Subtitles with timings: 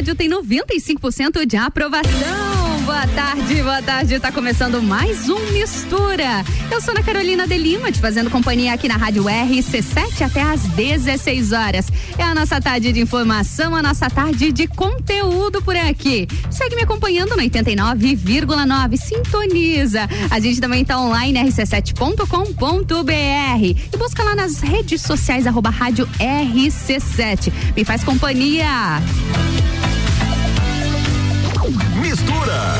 [0.00, 2.80] rádio tem 95% de aprovação.
[2.86, 4.18] Boa tarde, boa tarde.
[4.18, 6.42] Tá começando mais um Mistura.
[6.70, 10.62] Eu sou Ana Carolina de Lima, te fazendo companhia aqui na Rádio RC7 até às
[10.62, 11.86] 16 horas.
[12.16, 16.26] É a nossa tarde de informação, a nossa tarde de conteúdo por aqui.
[16.50, 18.96] Segue me acompanhando no 89,9.
[18.96, 20.08] Sintoniza.
[20.30, 22.24] A gente também tá online rc7.com.br
[23.62, 27.52] e busca lá nas redes sociais arroba rádio RC7.
[27.76, 28.66] Me faz companhia.
[32.20, 32.74] Mistura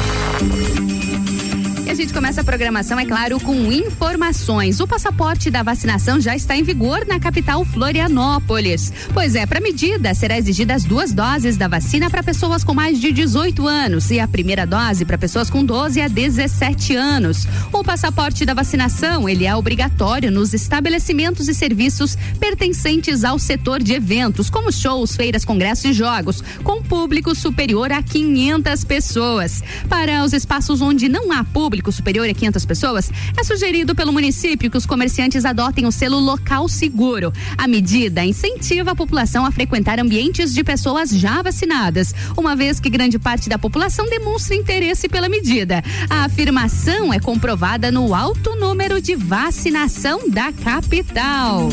[1.90, 4.78] a gente começa a programação, é claro, com informações.
[4.78, 8.92] O passaporte da vacinação já está em vigor na capital Florianópolis.
[9.12, 13.10] Pois é, para medida, será exigidas duas doses da vacina para pessoas com mais de
[13.10, 17.48] 18 anos e a primeira dose para pessoas com 12 a 17 anos.
[17.72, 23.94] O passaporte da vacinação, ele é obrigatório nos estabelecimentos e serviços pertencentes ao setor de
[23.94, 29.60] eventos, como shows, feiras, congressos e jogos, com público superior a 500 pessoas.
[29.88, 34.12] Para os espaços onde não há público, público superior a 500 pessoas, é sugerido pelo
[34.12, 37.32] município que os comerciantes adotem o selo local seguro.
[37.56, 42.90] A medida incentiva a população a frequentar ambientes de pessoas já vacinadas, uma vez que
[42.90, 45.82] grande parte da população demonstra interesse pela medida.
[46.08, 51.68] A afirmação é comprovada no alto número de vacinação da capital.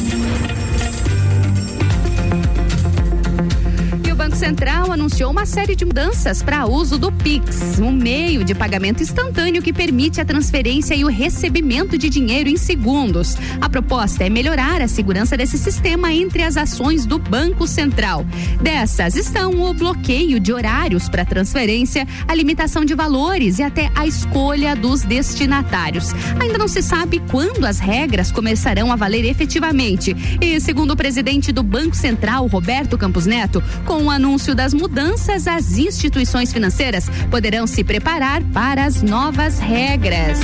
[4.37, 9.63] Central anunciou uma série de mudanças para uso do Pix, um meio de pagamento instantâneo
[9.63, 13.35] que permite a transferência e o recebimento de dinheiro em segundos.
[13.59, 18.27] A proposta é melhorar a segurança desse sistema entre as ações do Banco Central.
[18.61, 24.05] Dessas estão o bloqueio de horários para transferência, a limitação de valores e até a
[24.05, 26.13] escolha dos destinatários.
[26.39, 30.15] Ainda não se sabe quando as regras começarão a valer efetivamente.
[30.39, 35.47] E segundo o presidente do Banco Central, Roberto Campos Neto, com a anúncio das mudanças,
[35.47, 40.39] as instituições financeiras poderão se preparar para as novas regras.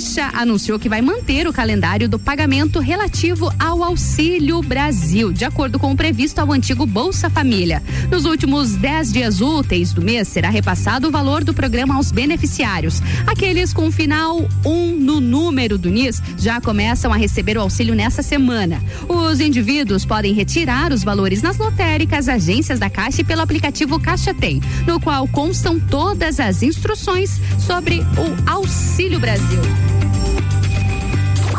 [0.00, 5.78] Caixa anunciou que vai manter o calendário do pagamento relativo ao Auxílio Brasil, de acordo
[5.78, 7.82] com o previsto ao antigo Bolsa Família.
[8.10, 13.02] Nos últimos 10 dias úteis do mês, será repassado o valor do programa aos beneficiários.
[13.26, 17.94] Aqueles com final 1 um no número do NIS já começam a receber o auxílio
[17.94, 18.82] nessa semana.
[19.06, 24.32] Os indivíduos podem retirar os valores nas lotéricas, agências da Caixa e pelo aplicativo Caixa
[24.32, 29.89] Tem, no qual constam todas as instruções sobre o Auxílio Brasil.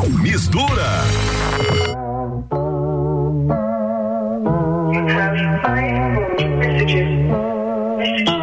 [0.10, 1.04] Mistura.
[4.92, 6.60] Messages.
[6.60, 8.41] Messages.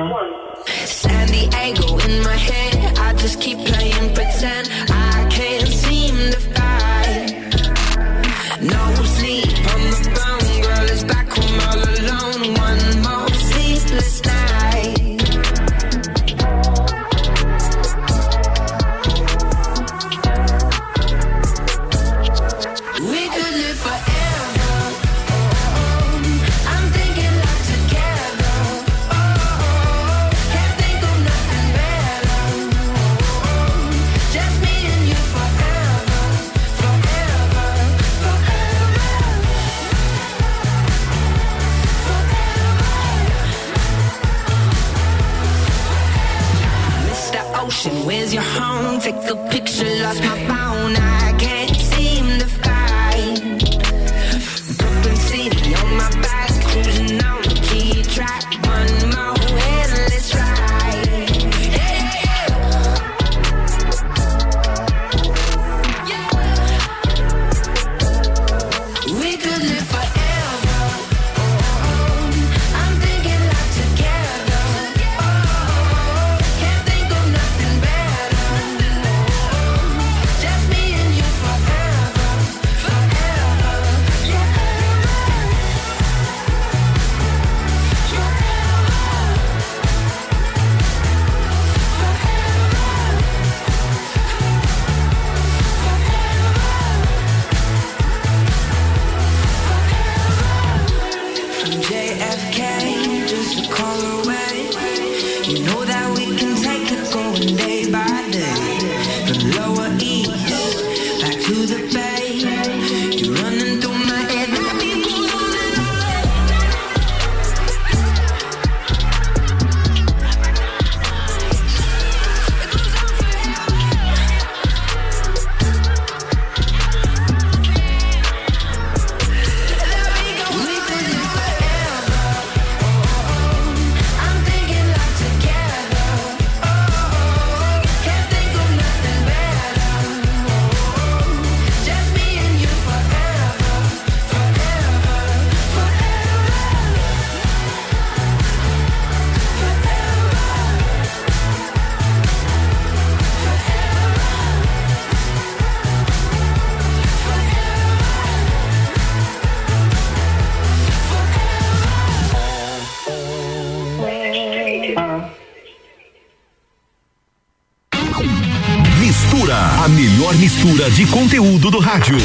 [170.99, 172.17] De conteúdo do rádio.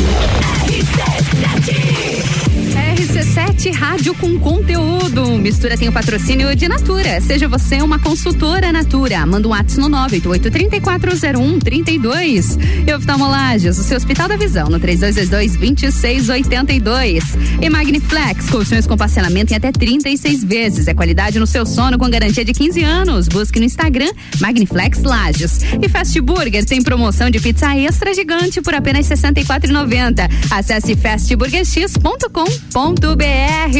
[2.73, 5.37] RC7 Rádio com conteúdo.
[5.37, 7.21] Mistura tem o patrocínio de Natura.
[7.21, 9.23] Seja você uma consultora Natura.
[9.27, 12.57] Manda um WhatsApp no 988-3401-32.
[12.87, 17.23] E Oftalmolages, o seu Hospital da Visão, no 3222-2682.
[17.63, 20.89] E Magniflex, colchões com parcelamento em até 36 vezes.
[20.89, 23.29] É qualidade no seu sono com garantia de 15 anos.
[23.29, 24.11] Busque no Instagram
[24.41, 25.61] Magniflex Lages.
[25.81, 30.29] E Fast Burger tem promoção de pizza extra gigante por apenas R$ 64,90.
[30.51, 33.77] Acesse fastburgerx.com.br br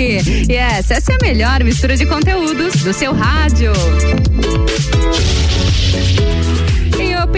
[0.49, 3.71] Yes, essa é a melhor mistura de conteúdos do seu rádio.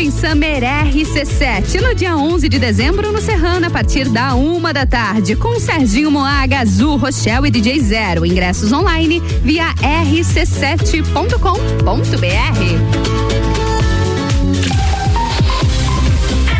[0.05, 4.71] E Open Summer RC7, no dia 11 de dezembro, no Serrano, a partir da uma
[4.71, 8.23] da tarde, com Serginho Moaga, Azul, Rochelle e DJ Zero.
[8.23, 11.15] Ingressos online via rc7.com.br.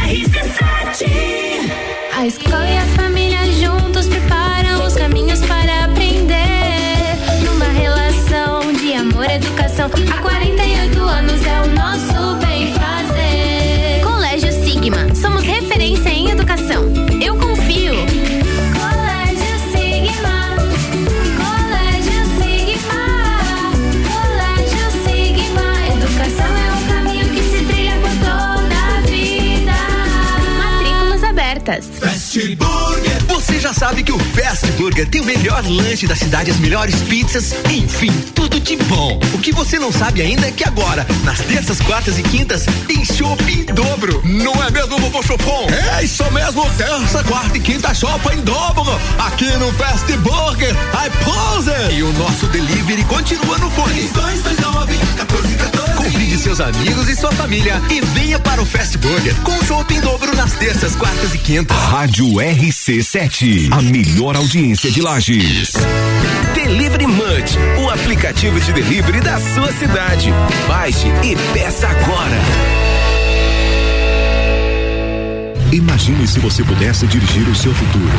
[0.07, 1.06] RC7
[2.18, 3.04] A escola
[33.85, 38.11] sabe que o Fast Burger tem o melhor lanche da cidade, as melhores pizzas, enfim,
[38.33, 39.19] tudo de bom.
[39.31, 43.05] O que você não sabe ainda é que agora, nas terças, quartas e quintas, tem
[43.05, 44.23] chopp em dobro.
[44.25, 45.67] Não é mesmo, vovô Chopon?
[45.99, 48.99] É isso mesmo, terça, quarta e quinta chopp em dobro.
[49.19, 51.95] Aqui no Fast Burger, I pose.
[51.95, 54.01] E o nosso delivery continua no fone.
[54.07, 55.95] 229 1414.
[55.95, 59.99] Convide seus amigos e sua família e venha para o Fast Burger com chopp em
[59.99, 61.75] dobro nas terças, quartas e quintas.
[61.75, 65.74] Rádio RC7, a melhor audiência de Lages.
[66.54, 70.31] Delivery Munch, o aplicativo de delivery da sua cidade.
[70.66, 72.38] Baixe e peça agora.
[75.74, 78.18] Imagine se você pudesse dirigir o seu futuro.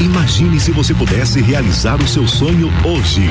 [0.00, 3.30] Imagine se você pudesse realizar o seu sonho hoje.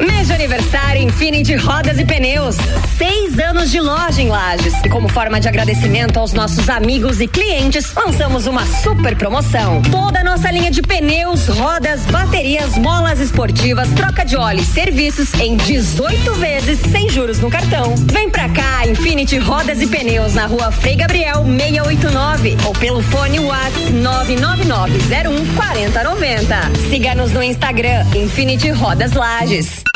[0.00, 2.56] Mês de aniversário Infinity Rodas e Pneus.
[2.96, 4.74] Seis anos de loja em Lages.
[4.84, 9.82] E como forma de agradecimento aos nossos amigos e clientes, lançamos uma super promoção.
[9.82, 15.34] Toda a nossa linha de pneus, rodas, baterias, molas esportivas, troca de óleo e serviços
[15.34, 17.94] em 18 vezes sem juros no cartão.
[18.10, 23.40] Vem pra cá, Infinity Rodas e Pneus na rua Frei Gabriel 689 ou pelo fone
[23.40, 26.56] WhatsApp 99901 4090.
[26.88, 29.91] Siga-nos no Instagram Infinity Rodas Lages.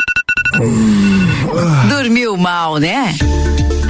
[1.89, 3.13] Dormiu mal, né?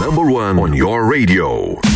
[0.00, 1.89] Number one on your radio.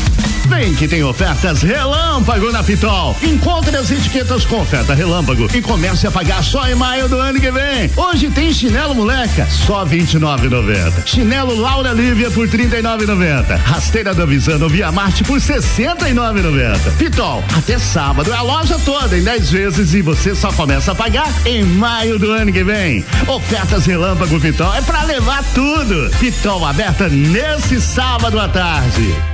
[0.46, 3.16] Vem que tem ofertas relâmpago na Pitol.
[3.22, 7.40] Encontre as etiquetas com oferta relâmpago e comece a pagar só em maio do ano
[7.40, 7.90] que vem.
[7.96, 11.06] Hoje tem chinelo moleca, só R$ 29,90.
[11.06, 13.56] Chinelo Laura Lívia por R$ 39,90.
[13.56, 16.96] Rasteira da Visano Via Marte por R$ 69,90.
[16.98, 20.94] Pitol, até sábado é a loja toda em 10 vezes e você só começa a
[20.94, 23.04] pagar em maio do ano que vem.
[23.26, 26.10] Ofertas relâmpago Pitol é pra levar tudo.
[26.18, 29.33] Pitol aberta nesse sábado à tarde.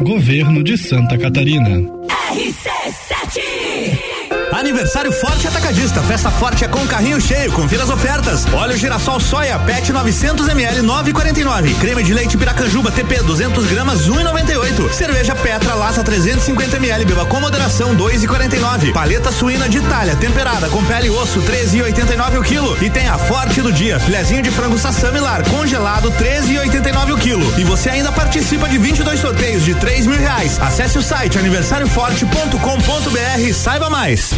[0.00, 1.80] Governo de Santa Catarina.
[2.32, 4.07] RC7
[4.52, 6.02] Aniversário Forte Atacadista.
[6.02, 7.52] Festa forte é com carrinho cheio.
[7.52, 8.46] Confira as ofertas.
[8.52, 11.78] Óleo girassol soia PET 900 ml 9,49.
[11.78, 14.92] Creme de leite Piracanjuba TP 200 gramas 1,98.
[14.92, 17.04] Cerveja Petra Lata 350 ml.
[17.04, 18.92] Beba com moderação 2,49.
[18.92, 22.76] Paleta suína de Itália temperada com pele e osso 13,89 o quilo.
[22.82, 24.00] E tem a Forte do dia.
[24.00, 27.58] Filezinho de frango sassamilar congelado 13,89 o quilo.
[27.58, 30.58] E você ainda participa de 22 sorteios de 3 mil reais.
[30.60, 34.37] Acesse o site aniversarioforte.com.br e saiba mais.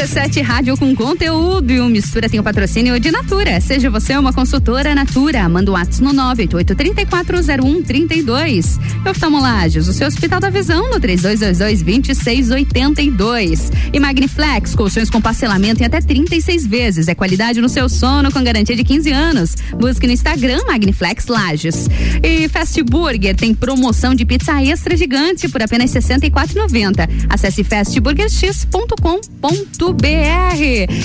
[0.00, 3.60] RC7 Rádio com conteúdo e o Mistura tem o patrocínio de Natura.
[3.60, 8.80] Seja você uma consultora Natura, manda o um WhatsApp no 988-340132.
[9.06, 13.70] Oftalmolages, o seu Hospital da Visão no 3222-2682.
[13.92, 17.06] E Magniflex, colchões com parcelamento em até 36 vezes.
[17.06, 19.54] É qualidade no seu sono com garantia de 15 anos.
[19.78, 21.90] Busque no Instagram Magniflex Lages.
[22.22, 27.06] E Fast Burger tem promoção de pizza extra gigante por apenas R$ 64,90.
[27.28, 29.89] Acesse fastburgerx.com.br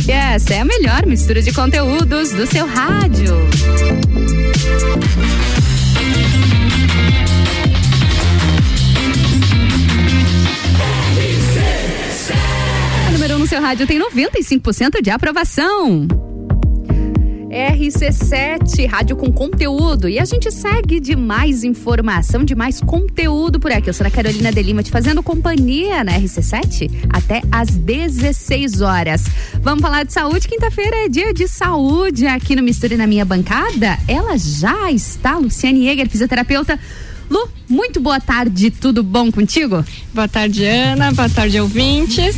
[0.08, 3.34] e essa é a melhor mistura de conteúdos do seu rádio.
[13.08, 16.08] A número 1 um no seu rádio tem 95% de aprovação.
[17.56, 20.10] RC7, rádio com conteúdo.
[20.10, 23.90] E a gente segue de mais informação, de mais conteúdo por aqui.
[23.90, 29.24] Eu sou a Carolina de Lima te fazendo companhia na RC7 até às 16 horas.
[29.62, 30.50] Vamos falar de saúde.
[30.50, 33.98] Quinta-feira é dia de saúde aqui no Misture na minha bancada.
[34.06, 36.78] Ela já está, Luciane Jäger, fisioterapeuta.
[37.30, 39.84] Lu, muito boa tarde, tudo bom contigo?
[40.14, 42.36] Boa tarde, Ana, boa tarde, ouvintes.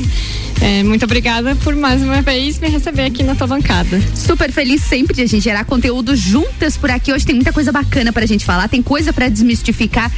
[0.62, 4.02] É, muito obrigada por mais uma vez me receber aqui na tua bancada.
[4.16, 7.14] Super feliz sempre de a gente gerar conteúdo juntas por aqui.
[7.14, 10.12] Hoje tem muita coisa bacana pra gente falar, tem coisa para desmistificar.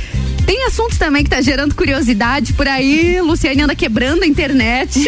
[0.45, 3.21] Tem assunto também que tá gerando curiosidade por aí.
[3.21, 4.99] Luciane anda quebrando a internet.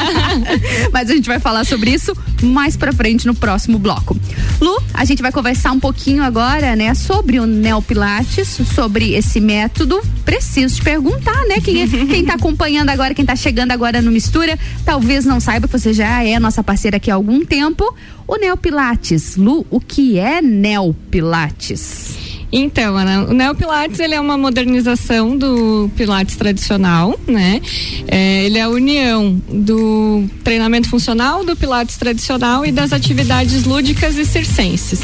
[0.92, 4.18] Mas a gente vai falar sobre isso mais pra frente no próximo bloco.
[4.60, 10.00] Lu, a gente vai conversar um pouquinho agora, né, sobre o Neopilates, sobre esse método.
[10.24, 14.10] Preciso te perguntar, né, quem, é, quem tá acompanhando agora, quem tá chegando agora no
[14.10, 14.39] Mistura,
[14.84, 17.84] talvez não saiba que você já é nossa parceira aqui há algum tempo.
[18.26, 22.29] O Neopilates, Lu, o que é Neopilates?
[22.52, 27.60] Então, Ana, o Neopilates ele é uma modernização do Pilates tradicional, né?
[28.08, 34.16] É, ele é a união do treinamento funcional, do Pilates tradicional e das atividades lúdicas
[34.16, 35.00] e circenses.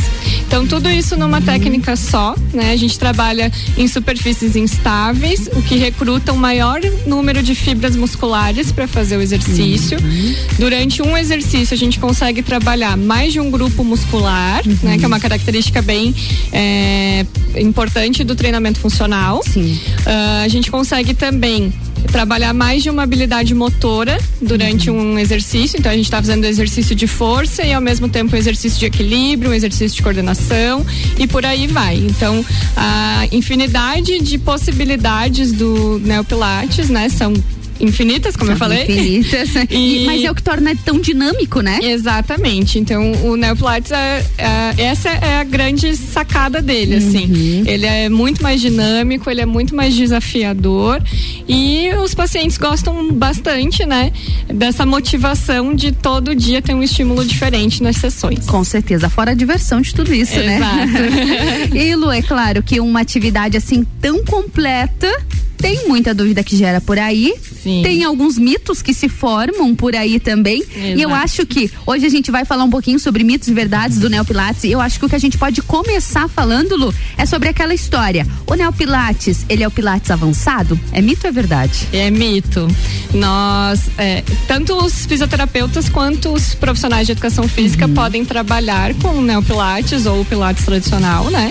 [0.47, 2.73] Então, tudo isso numa técnica só, né?
[2.73, 8.73] A gente trabalha em superfícies instáveis, o que recruta um maior número de fibras musculares
[8.73, 9.99] para fazer o exercício.
[10.01, 10.35] Uhum.
[10.59, 14.99] Durante um exercício, a gente consegue trabalhar mais de um grupo muscular, né?
[14.99, 16.15] Que é uma característica bem
[16.53, 17.25] é,
[17.57, 19.43] importante do treinamento funcional.
[19.43, 19.79] Sim.
[20.07, 21.73] Uh, a gente consegue também
[22.07, 25.15] trabalhar mais de uma habilidade motora durante uhum.
[25.15, 25.79] um exercício.
[25.79, 28.87] Então a gente está fazendo exercício de força e ao mesmo tempo um exercício de
[28.87, 30.85] equilíbrio, um exercício de coordenação
[31.19, 31.97] e por aí vai.
[31.97, 32.45] Então
[32.77, 37.33] a infinidade de possibilidades do Neopilates, né, são
[37.81, 38.85] infinitas, como São eu falei.
[38.85, 39.51] Infinitas.
[39.71, 40.05] e...
[40.07, 41.79] Mas é o que torna tão dinâmico, né?
[41.83, 42.79] Exatamente.
[42.79, 47.27] Então, o Neopilates, é, é, essa é a grande sacada dele, assim.
[47.27, 47.33] uhum.
[47.33, 47.65] assim.
[47.67, 51.03] Ele é muito mais dinâmico, ele é muito mais desafiador
[51.49, 54.13] e os pacientes gostam bastante, né?
[54.53, 58.47] Dessa motivação de todo dia ter um estímulo diferente nas sessões.
[58.47, 60.57] Com certeza, fora a diversão de tudo isso, né?
[60.57, 60.93] Exato.
[60.93, 61.69] né?
[61.75, 65.11] e Lu, é claro que uma atividade assim tão completa
[65.57, 67.35] tem muita dúvida que gera por aí.
[67.63, 67.83] Sim.
[67.83, 70.61] Tem alguns mitos que se formam por aí também.
[70.61, 70.99] Exato.
[70.99, 73.99] E eu acho que hoje a gente vai falar um pouquinho sobre mitos e verdades
[73.99, 74.65] do Neopilates.
[74.65, 77.75] E eu acho que o que a gente pode começar falando, Lu, é sobre aquela
[77.75, 78.27] história.
[78.47, 80.79] O Neopilates, ele é o Pilates avançado?
[80.93, 81.89] É mito ou é verdade?
[81.93, 82.69] É mito.
[83.13, 87.95] Nós, é, tanto os fisioterapeutas quanto os profissionais de educação física uhum.
[87.95, 91.51] podem trabalhar com o Neopilates ou o Pilates tradicional, né?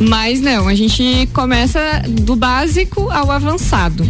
[0.00, 3.45] Mas não, a gente começa do básico ao avançado.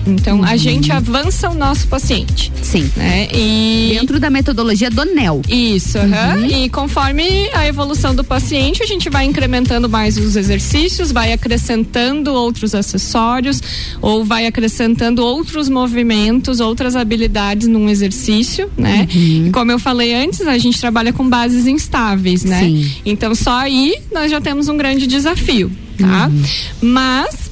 [0.07, 0.45] Então, uhum.
[0.45, 2.52] a gente avança o nosso paciente.
[2.62, 2.90] Sim.
[2.97, 3.28] Né?
[3.33, 3.97] E...
[3.99, 5.43] Dentro da metodologia do NEL.
[5.49, 6.47] Isso, uhum.
[6.47, 12.33] e conforme a evolução do paciente, a gente vai incrementando mais os exercícios, vai acrescentando
[12.33, 13.62] outros acessórios,
[14.00, 19.09] ou vai acrescentando outros movimentos, outras habilidades num exercício, né?
[19.14, 19.47] Uhum.
[19.47, 22.61] E como eu falei antes, a gente trabalha com bases instáveis, né?
[22.61, 22.90] Sim.
[23.05, 26.28] Então, só aí nós já temos um grande desafio, tá?
[26.28, 26.43] Uhum.
[26.81, 27.50] Mas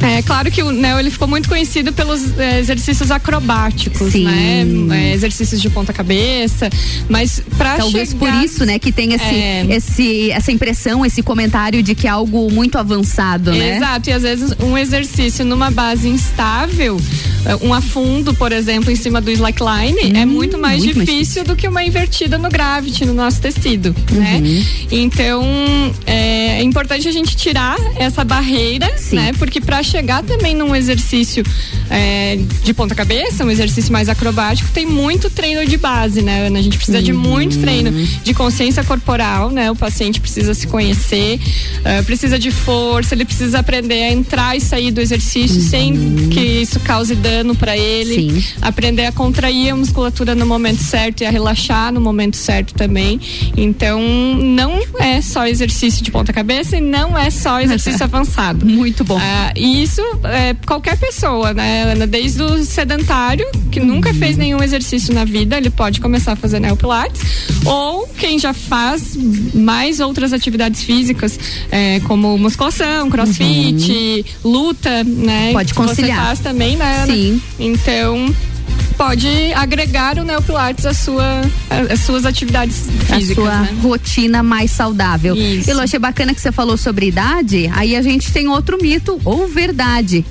[0.00, 4.24] É claro que o Neo ele ficou muito conhecido pelos é, exercícios acrobáticos, Sim.
[4.24, 4.64] né?
[5.10, 6.68] É, exercícios de ponta cabeça,
[7.08, 8.18] mas para Talvez chegar...
[8.18, 9.66] por isso, né, que tem esse, É.
[9.70, 13.76] esse, essa impressão, esse comentário de que é algo muito avançado, né?
[13.76, 17.00] Exato, e às vezes um exercício numa base instável,
[17.46, 21.08] eh, um afundo, por exemplo, em cima do slackline, é muito mais Hum, muito mais
[21.08, 24.18] difícil do que uma invertida no gravity, no nosso tecido, Uhum.
[24.20, 24.42] né?
[24.90, 25.42] Então,
[26.06, 29.32] é, é importante a gente tirar essa barreira, né?
[29.38, 31.44] Porque para chegar também num exercício
[31.90, 36.58] é, de ponta cabeça, um exercício mais acrobático, tem muito treino de base, né, Ana?
[36.58, 37.18] A gente precisa de Uhum.
[37.20, 37.90] muito treino
[38.22, 39.70] de consciência corporal, né?
[39.70, 41.38] O paciente precisa se conhecer,
[41.84, 46.40] eh, precisa de força, ele precisa aprender a entrar e sair do exercício sem que
[46.40, 48.14] isso cause dano para ele.
[48.14, 48.44] Sim.
[48.60, 53.20] Aprender a contrair a musculatura no momento certo e a relaxar no momento certo também.
[53.56, 58.66] Então, não é só exercício de ponta cabeça e não é só exercício avançado.
[58.66, 59.18] Muito bom.
[59.20, 61.94] Ah, e isso é qualquer pessoa, né?
[62.06, 66.60] Desde o sedentário, que nunca fez nenhum exercício na vida, ele pode começar a fazer
[66.60, 67.22] neopilates,
[67.64, 69.16] ou quem já faz
[69.54, 71.38] mais outras atividades físicas,
[71.70, 75.52] é, como musculação, crossfit, luta, né?
[75.52, 76.26] Pode que você conciliar.
[76.26, 77.04] faz também, né?
[77.06, 77.42] Sim.
[77.58, 78.34] Então
[78.96, 83.76] pode agregar o neopilates à sua, a- às suas atividades a físicas, sua né?
[83.82, 85.34] rotina mais saudável.
[85.36, 85.70] Isso.
[85.70, 89.20] E Lu, achei bacana que você falou sobre idade, aí a gente tem outro mito
[89.24, 90.24] ou verdade,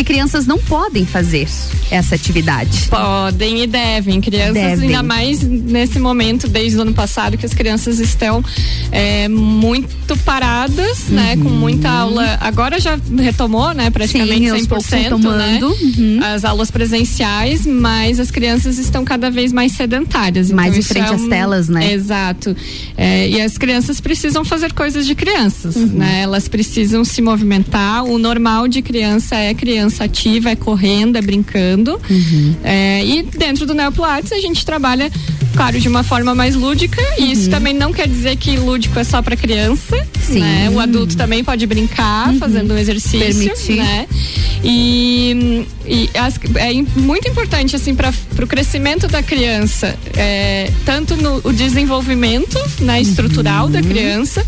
[0.00, 1.46] que crianças não podem fazer
[1.90, 2.88] essa atividade.
[2.88, 4.20] Podem e devem.
[4.20, 4.86] Crianças, Devem.
[4.88, 8.42] ainda mais nesse momento, desde o ano passado, que as crianças estão
[8.90, 11.36] é, muito paradas, né?
[11.36, 12.38] Com muita aula.
[12.40, 13.90] Agora já retomou, né?
[13.90, 14.54] Praticamente Uhum.
[14.54, 15.60] Sim, aos poucos 100%, né?
[15.62, 16.20] Uhum.
[16.22, 20.50] As aulas presenciais, mas as crianças estão cada vez mais sedentárias.
[20.50, 21.92] Mais Então, em isso frente é às um- telas, né?
[21.92, 22.56] Exato.
[22.96, 25.86] É, e as crianças precisam fazer coisas de crianças, Uhum.
[25.94, 26.20] né?
[26.22, 28.04] Elas precisam se movimentar.
[28.04, 32.00] O normal de criança é criança ativa, é correndo, é brincando.
[32.08, 32.54] Uhum.
[32.62, 35.10] É, e dentro do Neopilates a gente trabalha,
[35.56, 37.00] claro, de uma forma mais lúdica.
[37.18, 39.96] E isso também não quer dizer que lúdico é só para criança.
[39.96, 40.02] Uhum.
[40.20, 40.34] Sim.
[40.40, 40.40] Uhum.
[40.40, 40.70] Né?
[40.74, 43.18] O adulto também pode brincar fazendo um exercício.
[43.18, 43.76] Permitir.
[43.76, 44.06] Né?
[44.62, 51.40] E, e as- é muito importante assim para o crescimento da criança, é, tanto no
[51.42, 54.44] o desenvolvimento né, estrutural da criança,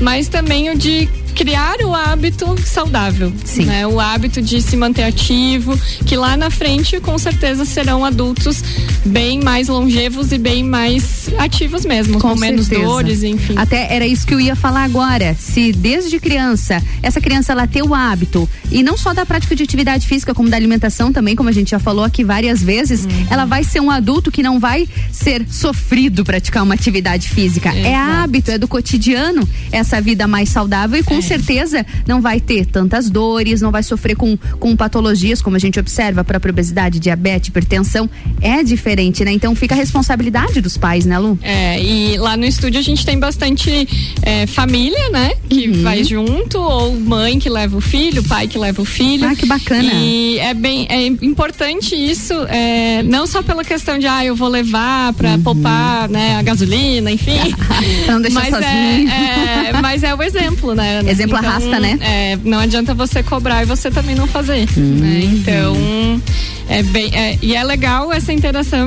[0.00, 3.30] mas também o de criar o hábito saudável,
[3.66, 3.86] né?
[3.86, 8.64] O hábito de se manter ativo, que lá na frente com certeza serão adultos
[9.04, 12.88] bem mais longevos e bem mais ativos mesmo, com, menos certeza.
[12.88, 13.54] dores, enfim.
[13.56, 15.36] Até era isso que eu ia falar agora.
[15.38, 19.62] Se desde criança, essa criança ela ter o hábito, e não só da prática de
[19.62, 23.26] atividade física, como da alimentação também, como a gente já falou aqui várias vezes, Uhum.
[23.30, 27.68] ela vai ser um adulto que não vai ser sofrido praticar uma atividade física.
[27.74, 31.04] É hábito, é do cotidiano essa vida mais saudável e É.
[31.26, 35.78] certeza não vai ter tantas dores, não vai sofrer com, com patologias, como a gente
[35.78, 38.08] observa, a própria obesidade, diabetes, hipertensão.
[38.40, 39.32] É diferente, né?
[39.32, 41.38] Então fica a responsabilidade dos pais, né, Lu?
[41.42, 43.88] É, e lá no estúdio a gente tem bastante
[44.22, 45.32] é, família, né?
[45.48, 45.82] Que Uhum.
[45.82, 49.26] vai junto, ou mãe que leva o filho, pai que leva o filho.
[49.28, 49.90] Ah, que bacana.
[49.94, 54.48] E é bem é importante isso, é, não só pela questão de, ah, eu vou
[54.48, 57.36] levar pra poupar, né, a gasolina, enfim.
[57.76, 58.12] Uhum.
[58.14, 59.10] Não deixar mas sozinho.
[59.10, 61.00] É, é, mas é o exemplo, né?
[61.00, 61.10] Ana?
[61.16, 61.98] Exemplo Então, arrasta, né?
[62.00, 65.20] É, não adianta você cobrar e você também não fazer, né?
[65.22, 65.32] Uhum.
[65.36, 66.22] Então,
[66.68, 68.86] é bem, é, e é legal essa interação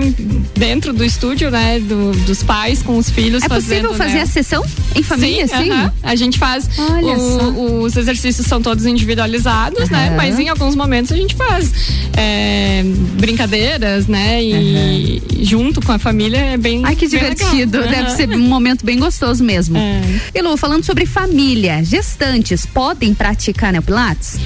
[0.56, 1.80] dentro do estúdio, né?
[1.80, 4.22] do- dos pais com os filhos É fazendo, possível fazer né?
[4.22, 4.63] a sessão
[4.96, 5.63] em família, sim?
[5.63, 5.70] sim?
[5.72, 5.94] aham.
[6.04, 6.70] A gente faz.
[6.78, 10.13] Olha o- Os exercícios são todos individualizados, né?
[10.15, 11.72] Mas em alguns momentos a gente faz
[12.15, 12.84] é,
[13.18, 14.44] brincadeiras, né?
[14.44, 16.82] E junto com a família é bem.
[16.86, 17.82] Ai, que divertido.
[17.88, 19.78] Deve ser um momento bem gostoso mesmo.
[19.89, 20.02] É.
[20.38, 21.84] E Lu, falando sobre família,
[22.19, 24.38] gestantes podem praticar neopilates?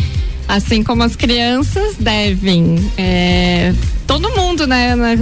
[0.48, 2.76] Assim como as crianças devem.
[2.98, 3.74] É,
[4.06, 5.18] todo mundo, né, né,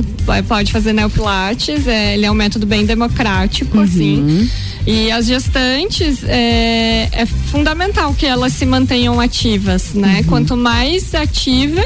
[0.47, 1.87] pode fazer neopilates.
[1.87, 3.83] É, ele é um método bem democrático, Uhum.
[3.83, 4.49] assim.
[4.85, 10.17] E as gestantes é, é fundamental que elas se mantenham ativas, né?
[10.17, 10.23] Uhum.
[10.23, 11.83] Quanto mais ativa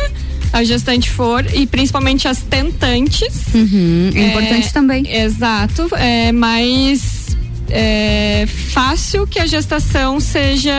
[0.54, 3.36] a gestante for e principalmente as tentantes.
[3.54, 5.06] Uhum, é importante também.
[5.14, 5.90] Exato.
[5.96, 7.15] É mais
[7.70, 10.74] é, fácil que a gestação seja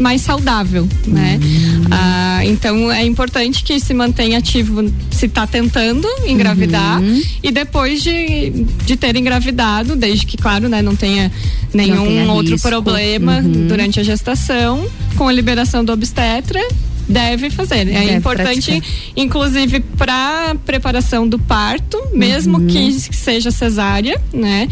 [0.00, 1.38] mais saudável, né?
[1.42, 1.84] Uhum.
[1.90, 7.22] Ah, então é importante que se mantenha ativo se está tentando engravidar Uhum.
[7.42, 8.50] e depois de,
[8.84, 11.30] de ter engravidado, desde que, claro, né, não tenha
[11.72, 12.68] nenhum tenha outro risco.
[12.68, 13.66] problema Uhum.
[13.68, 14.86] durante a gestação,
[15.16, 16.60] com a liberação do obstetra,
[17.08, 17.80] deve fazer.
[17.80, 18.90] É Deve importante, praticar.
[19.16, 22.66] inclusive, para preparação do parto, mesmo Uhum.
[22.66, 24.68] que seja cesárea, né?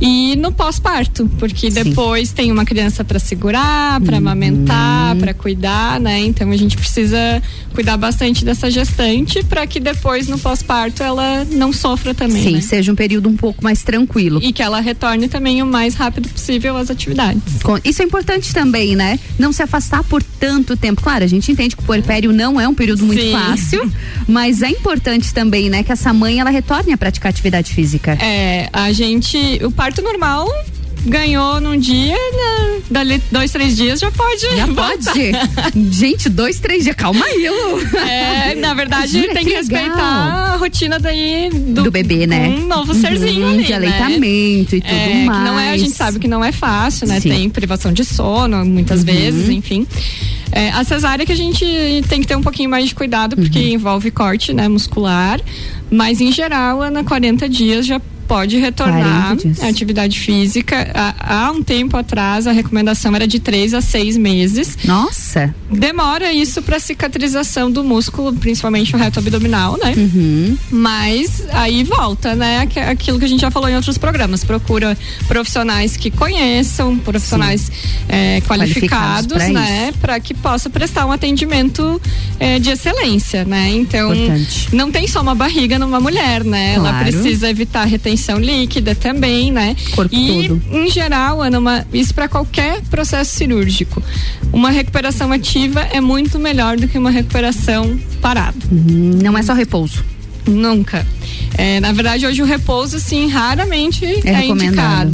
[0.00, 4.18] E no pós-parto, porque depois tem uma criança para segurar, para Uhum.
[4.18, 6.20] amamentar, para cuidar, né?
[6.20, 7.42] Então a gente precisa
[7.74, 12.42] cuidar bastante dessa gestante para que depois no pós-parto ela não sofra também.
[12.42, 12.60] Sim, né?
[12.60, 14.40] seja um período um pouco mais tranquilo.
[14.42, 17.42] E que ela retorne também o mais rápido possível às atividades.
[17.84, 19.18] Isso é importante também, né?
[19.38, 21.02] Não se afastar por tanto tempo.
[21.02, 23.32] Claro, a gente entende que o puerpério não é um período muito Sim.
[23.32, 23.92] fácil,
[24.26, 28.12] mas é importante também, né, que essa mãe ela retorne a praticar atividade física.
[28.20, 29.36] É, a gente.
[29.62, 30.48] O parto normal
[31.04, 34.40] ganhou num dia, né, dali dois, três dias já pode.
[34.56, 35.12] Já voltar.
[35.12, 35.32] pode.
[35.94, 36.96] gente, dois, três dias.
[36.96, 37.98] Calma aí, Lu.
[38.00, 39.32] É, na verdade, Jura?
[39.32, 42.48] tem Que que, respeitar a rotina daí do, Do bebê, né?
[42.48, 43.62] Um novo Uhum, serzinho ali.
[43.62, 44.78] de aleitamento né?
[44.78, 45.44] e tudo é, mais.
[45.44, 47.20] não é, a gente sabe que não é fácil, né?
[47.20, 47.28] Sim.
[47.28, 49.06] Tem privação de sono muitas Uhum.
[49.06, 49.86] vezes, enfim.
[50.50, 51.64] É, a cesárea que a gente
[52.08, 53.66] tem que ter um pouquinho mais de cuidado, porque Uhum.
[53.68, 55.40] envolve corte, né, muscular.
[55.88, 59.60] Mas em geral, Ana, 40 dias já pode retornar 40 dias.
[59.62, 60.90] à atividade física.
[60.94, 64.76] Há, há um tempo atrás, a recomendação era de três a seis meses.
[64.84, 65.54] Nossa.
[65.70, 69.94] Demora isso para cicatrização do músculo, principalmente o reto abdominal, né?
[69.96, 70.56] Uhum.
[70.70, 72.60] Mas aí volta, né?
[72.60, 74.44] Aqu- Aquilo que a gente já falou em outros programas.
[74.44, 74.96] Procura
[75.28, 77.70] profissionais que conheçam, profissionais
[78.08, 79.92] eh, Qualificados qualificados, pra né?
[80.00, 82.00] Para que possa prestar um atendimento
[82.38, 83.70] eh, de excelência, né?
[83.70, 84.68] Então, Importante.
[84.74, 86.74] não tem só uma barriga numa mulher, né?
[86.74, 87.04] Ela Claro.
[87.06, 89.76] precisa evitar retenção líquida também, né?
[89.94, 90.62] Corpo e, todo.
[90.72, 94.02] em geral, Ana, uma- isso para qualquer processo cirúrgico.
[94.52, 98.56] Uma recuperação ativa é muito melhor do que uma recuperação parada.
[98.70, 100.04] Uhum, Não é só repouso.
[100.46, 101.06] Nunca.
[101.58, 104.48] É, na verdade, hoje o repouso, sim, raramente é, recomendado.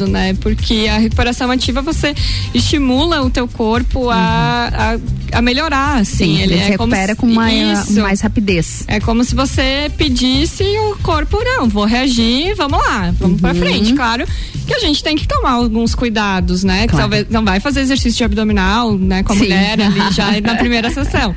[0.04, 0.34] indicado, né?
[0.40, 2.14] Porque a recuperação ativa você
[2.52, 4.96] estimula o teu corpo a,
[5.32, 6.36] a, a melhorar, assim.
[6.36, 8.84] Sim, ele, se é como recupera se- com mais, mais rapidez.
[8.88, 13.50] É como se você pedisse e o corpo, não, vou reagir, vamos lá, vamos pra
[13.52, 13.56] Uhum.
[13.58, 13.92] frente.
[13.94, 14.26] Claro
[14.72, 16.82] que a gente tem que tomar alguns cuidados, né?
[16.82, 17.02] Que Claro.
[17.02, 19.42] talvez não vai fazer exercício de abdominal, né, com a Sim.
[19.42, 21.34] mulher ali já na primeira sessão.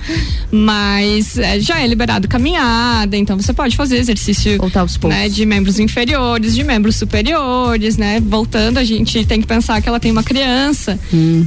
[0.52, 4.58] Mas é, já é liberado caminhada, então você pode fazer exercício
[5.10, 8.20] né, de membros inferiores, de membros superiores, né?
[8.22, 10.98] Voltando, a gente tem que pensar que ela tem uma criança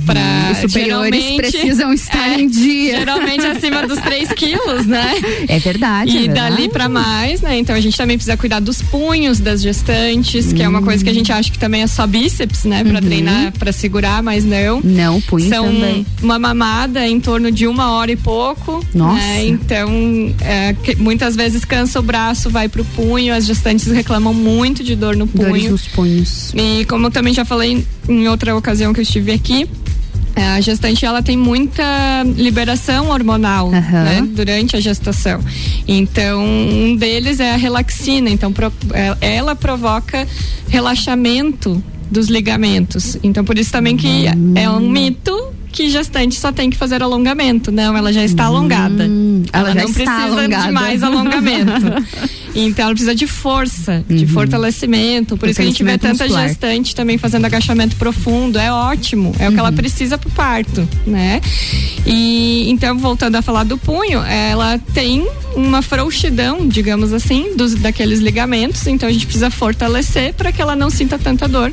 [0.04, 0.52] para Uhum.
[0.52, 2.98] Os superiores precisam estar em dia.
[2.98, 5.14] Geralmente acima dos 3 quilos, né?
[5.46, 6.10] É verdade.
[6.12, 6.56] E é verdade.
[6.56, 7.58] dali pra mais, né?
[7.58, 11.10] Então a gente também precisa cuidar dos punhos das gestantes, que é uma coisa que
[11.10, 12.82] a gente acha que também é só bíceps, né?
[12.84, 13.00] Pra Uhum.
[13.00, 14.80] treinar, pra segurar, mas não.
[14.82, 16.06] Não, punho São também.
[16.22, 18.84] uma mamada em torno de uma hora e pouco.
[18.94, 19.16] Nossa.
[19.20, 19.46] né?
[19.46, 19.90] Então,
[20.40, 24.94] é, que muitas vezes cansa o braço, vai pro punho, as gestantes reclamam muito de
[24.96, 25.48] dor no punho.
[25.48, 26.52] Dores nos punhos.
[26.54, 29.68] E como eu também já falei em outra ocasião que eu estive aqui,
[30.36, 31.82] a gestante ela tem muita
[32.36, 34.04] liberação hormonal Aham.
[34.04, 35.40] né, durante a gestação.
[35.86, 38.30] Então, um deles é a relaxina.
[38.30, 40.26] Então, pro- é- ela provoca
[40.68, 43.18] relaxamento dos ligamentos.
[43.22, 47.70] Então, por isso também que é um mito que gestante só tem que fazer alongamento.
[47.70, 49.04] Não, ela já está alongada.
[49.04, 50.66] Hum, ela já não está precisa alongada.
[50.66, 51.72] de mais alongamento.
[52.54, 55.36] então, ela precisa de força, de fortalecimento.
[55.36, 55.98] Por isso que a gente vê Uhum.
[55.98, 56.48] Tanta muscular.
[56.48, 58.58] gestante também fazendo agachamento profundo.
[58.58, 59.34] É ótimo.
[59.38, 59.76] É o que ela Uhum.
[59.76, 61.40] precisa pro parto, né?
[62.06, 68.20] E então, voltando a falar do punho, ela tem uma frouxidão, digamos assim, dos, daqueles
[68.20, 68.86] ligamentos.
[68.86, 71.72] Então, a gente precisa fortalecer para que ela não sinta tanta dor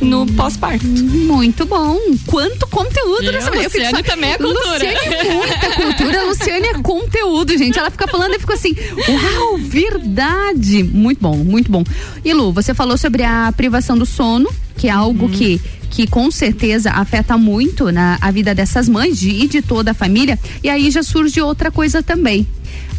[0.00, 0.86] no pós-parto.
[0.86, 1.98] Muito bom.
[2.26, 3.64] Quanto conteúdo nessa mulher.
[3.64, 4.72] Luciane também é cultura.
[4.72, 6.24] Luciane é muita cultura.
[6.24, 7.78] Luciane é conteúdo, gente.
[7.78, 8.74] Ela fica falando e fica assim,
[9.08, 10.82] uau, verdade.
[10.82, 11.84] Muito bom, muito bom.
[12.24, 16.30] E Lu, você falou sobre a privação do sono, que é algo que que com
[16.30, 20.38] certeza afeta muito na a vida dessas mães de, e de toda a família.
[20.62, 22.46] E aí já surge outra coisa também.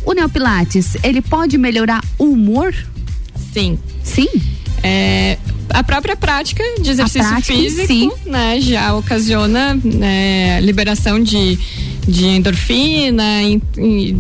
[0.06, 2.74] O Neopilates, ele pode melhorar o humor?
[3.54, 3.78] Sim.
[4.04, 4.28] Sim?
[4.84, 5.38] É,
[5.70, 8.10] a própria prática de exercício prática físico, si.
[8.30, 11.58] né, já ocasiona né, liberação de,
[12.08, 13.24] de endorfina,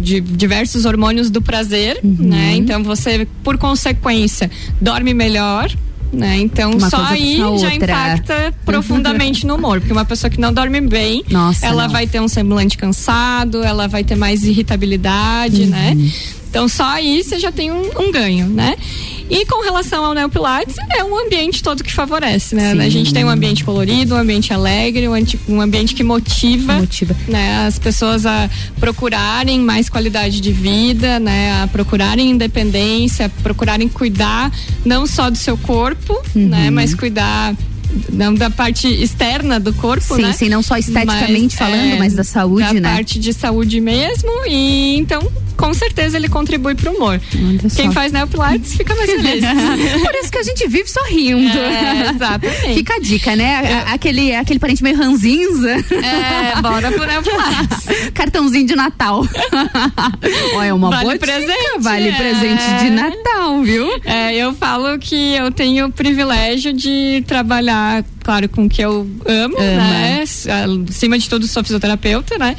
[0.01, 2.15] de diversos hormônios do prazer, Uhum.
[2.19, 2.55] né?
[2.57, 4.49] Então você, por consequência,
[4.81, 5.71] dorme melhor.
[6.11, 6.37] Né?
[6.37, 10.79] Então Uma só aí já impacta profundamente no humor, porque uma pessoa que não dorme
[10.79, 11.91] bem, Nossa, ela não.
[11.91, 15.97] vai ter um semblante cansado, ela vai ter mais irritabilidade, né?
[16.49, 18.75] Então só aí você já tem um, um ganho, né?
[19.29, 22.71] E com relação ao Neopilates, é um ambiente todo que favorece, né?
[22.71, 22.79] Sim.
[22.81, 25.13] A gente tem um ambiente colorido, um ambiente alegre, um,
[25.49, 27.13] um ambiente que motiva, Motiva.
[27.27, 31.61] Né, as pessoas a procurarem mais qualidade de vida, né?
[31.61, 34.49] A procurarem independência, a procurarem cuidar
[34.85, 36.47] não só do seu corpo, Uhum.
[36.47, 36.69] né?
[36.69, 37.53] Mas cuidar
[38.11, 40.33] não da parte externa do corpo, sim, né?
[40.33, 42.81] Sim, não só esteticamente mas, falando, é, mas da saúde, da né?
[42.81, 45.21] Da parte de saúde mesmo e então
[45.57, 47.19] com certeza ele contribui pro humor.
[47.75, 49.43] Quem faz neopilates fica mais feliz.
[50.03, 51.57] Por isso que a gente vive sorrindo.
[51.57, 52.73] É, exatamente.
[52.75, 53.83] Fica a dica, né?
[53.87, 55.71] Aquele, aquele parente meio ranzinza.
[55.71, 57.87] É, bora pro neopilates.
[58.13, 59.25] Cartãozinho de Natal.
[60.55, 61.47] Olha, é uma vale boa presente.
[61.47, 61.79] Dica.
[61.79, 62.11] Vale é.
[62.11, 63.87] presente de Natal, viu?
[64.05, 67.76] É, eu falo que eu tenho o privilégio de trabalhar,
[68.23, 69.77] claro, com o que eu amo, Ama.
[69.77, 70.23] né?
[70.89, 72.55] Acima de tudo, sou fisioterapeuta, né?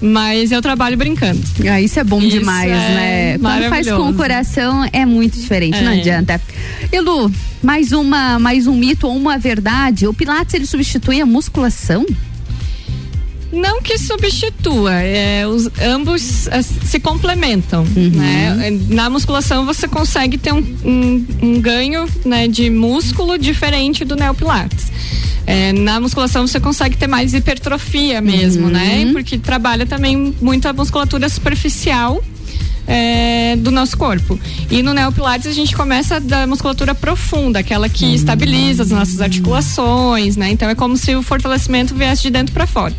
[0.00, 1.40] mas eu trabalho brincando.
[1.70, 3.38] Ah, isso é bom isso demais, é né?
[3.38, 5.82] Quando faz com o coração é muito diferente, é.
[5.82, 6.40] não adianta.
[6.92, 11.26] E Lu, mais uma, mais um mito ou uma verdade, o Pilates ele substitui a
[11.26, 12.04] musculação?
[13.54, 16.48] Não que substitua, é, os, ambos
[16.84, 17.84] se complementam.
[17.96, 18.10] Uhum.
[18.10, 18.78] Né?
[18.88, 24.92] Na musculação você consegue ter um, um, um ganho né, de músculo diferente do neopilates.
[25.46, 28.72] É, na musculação você consegue ter mais hipertrofia mesmo, uhum.
[28.72, 29.10] né?
[29.12, 32.22] Porque trabalha também muito a musculatura superficial
[32.86, 34.38] é, do nosso corpo.
[34.70, 38.14] E no Neopilates a gente começa da musculatura profunda, aquela que uhum.
[38.14, 40.50] estabiliza as nossas articulações, né?
[40.50, 42.94] Então é como se o fortalecimento viesse de dentro para fora.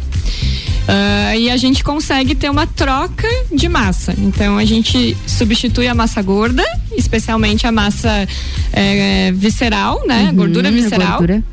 [0.86, 4.14] Uh, e a gente consegue ter uma troca de massa.
[4.20, 6.64] Então a gente substitui a massa gorda,
[6.96, 8.28] especialmente a massa
[8.72, 10.30] é, visceral, né?
[10.30, 11.18] Uhum, gordura visceral.
[11.18, 11.44] Gordura.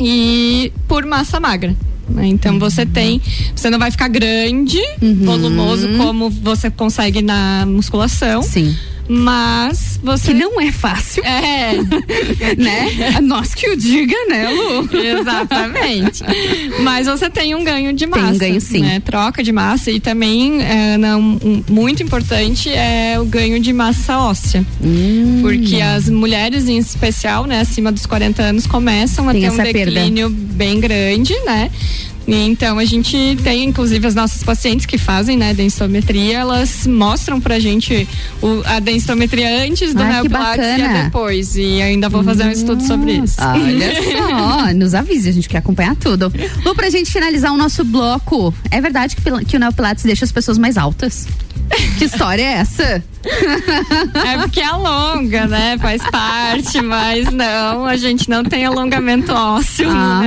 [0.00, 1.76] E por massa magra.
[2.20, 3.20] Então você tem,
[3.54, 5.24] você não vai ficar grande, uhum.
[5.24, 8.42] volumoso como você consegue na musculação.
[8.42, 8.74] Sim.
[9.08, 10.32] Mas você.
[10.32, 11.24] Que não é fácil.
[11.24, 11.74] É.
[12.56, 13.20] né?
[13.22, 14.88] Nós que o diga, né, Lu?
[14.92, 16.22] Exatamente.
[16.82, 18.22] Mas você tem um ganho de massa.
[18.22, 18.80] Tem um ganho, sim.
[18.80, 19.00] Né?
[19.00, 19.90] Troca de massa.
[19.90, 24.64] E também, é, não, um, muito importante, é o ganho de massa óssea.
[24.82, 25.40] Hum.
[25.42, 29.56] Porque as mulheres, em especial, né, acima dos 40 anos, começam a tem ter um
[29.56, 30.54] declínio perda.
[30.54, 31.70] bem grande, né?
[32.26, 37.58] Então a gente tem, inclusive, as nossas pacientes que fazem, né, densitometria, elas mostram pra
[37.58, 38.06] gente
[38.40, 41.56] o, a densitometria antes do ah, Neopilates e a depois.
[41.56, 43.36] E ainda vou fazer um estudo sobre isso.
[43.40, 43.92] Olha
[44.68, 46.32] só, nos avise, a gente quer acompanhar tudo.
[46.64, 50.32] Lu, pra gente finalizar o nosso bloco, é verdade que, que o Neopilates deixa as
[50.32, 51.26] pessoas mais altas?
[51.98, 53.04] Que história é essa?
[53.24, 55.78] É porque alonga, né?
[55.78, 60.22] Faz parte, mas não, a gente não tem alongamento ósseo ah.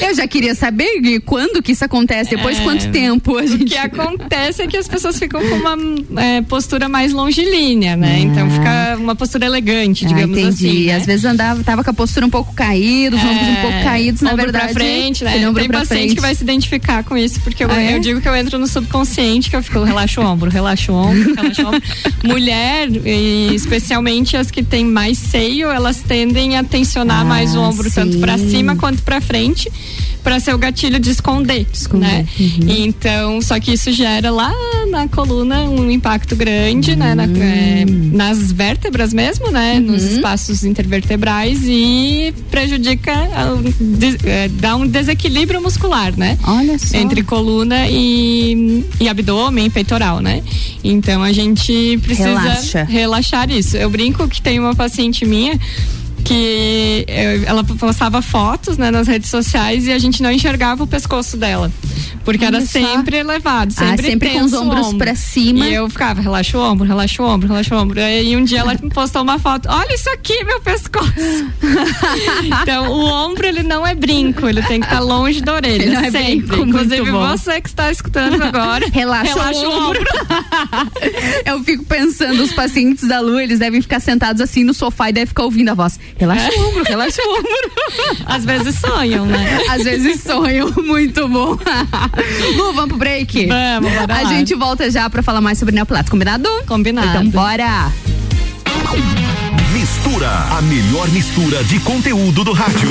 [0.00, 3.62] Eu já queria saber quando que isso acontece, depois de é, quanto tempo a gente...
[3.62, 8.14] O que acontece é que as pessoas ficam com uma é, postura mais longilínea, né?
[8.14, 8.20] Ah.
[8.20, 10.66] Então fica uma postura elegante, digamos ah, entendi.
[10.66, 10.86] assim.
[10.86, 10.96] Né?
[10.96, 13.84] Às vezes andava, tava com a postura um pouco caída, os é, ombros um pouco
[13.84, 14.72] caídos, na verdade.
[14.72, 15.32] Pra frente, né?
[15.32, 16.14] Tem paciente frente.
[16.14, 18.66] que vai se identificar com isso, porque eu, ah, eu digo que eu entro no
[18.66, 21.82] subconsciente, que eu fico, relaxa o ombro, relaxa o ombro, relaxa o ombro.
[22.24, 27.60] Mulher, e especialmente as que têm mais seio, elas tendem a tensionar ah, mais o
[27.60, 27.94] ombro, sim.
[27.94, 29.70] tanto para cima quanto para frente
[30.22, 32.06] para ser o gatilho de esconder, esconder.
[32.06, 32.26] né?
[32.38, 32.66] Uhum.
[32.68, 34.52] Então, só que isso gera lá
[34.90, 36.98] na coluna um impacto grande, uhum.
[36.98, 37.14] né?
[37.14, 39.74] Na, é, nas vértebras mesmo, né?
[39.74, 39.92] Uhum.
[39.92, 43.12] Nos espaços intervertebrais e prejudica,
[44.24, 46.38] é, dá um desequilíbrio muscular, né?
[46.44, 46.96] Olha só.
[46.96, 50.42] Entre coluna e, e abdômen e peitoral, né?
[50.84, 52.84] Então a gente precisa Relaxa.
[52.84, 53.76] relaxar isso.
[53.76, 55.58] Eu brinco que tem uma paciente minha
[56.22, 60.86] que eu, ela postava fotos né, nas redes sociais e a gente não enxergava o
[60.86, 61.70] pescoço dela.
[62.24, 62.78] Porque Olha era só.
[62.78, 65.66] sempre elevado, sempre, ah, sempre com os ombros para cima.
[65.66, 68.00] E eu ficava, relaxa o ombro, relaxa o ombro, relaxa o ombro.
[68.00, 71.12] E um dia ela postou uma foto, olha isso aqui, meu pescoço.
[72.62, 75.82] então, o ombro, ele não é brinco, ele tem que estar tá longe da orelha,
[75.82, 76.18] ele não sempre.
[76.18, 80.04] É brinco, Inclusive, você que está escutando agora, relaxa, relaxa o ombro.
[81.44, 85.12] eu fico pensando, os pacientes da Lu, eles devem ficar sentados assim no sofá e
[85.12, 85.98] devem ficar ouvindo a voz.
[86.18, 86.58] Relaxa é.
[86.58, 87.72] o ombro, relaxa o ombro.
[88.26, 89.60] Às vezes sonham, né?
[89.68, 91.58] Às vezes sonham, muito bom.
[92.56, 93.46] Lu, vamos pro break?
[93.46, 94.28] Vamos, bora A lá.
[94.28, 96.48] gente volta já pra falar mais sobre Neopilates, combinado?
[96.66, 97.08] Combinado.
[97.08, 97.90] Então bora!
[99.72, 102.90] Mistura, a melhor mistura de conteúdo do rádio.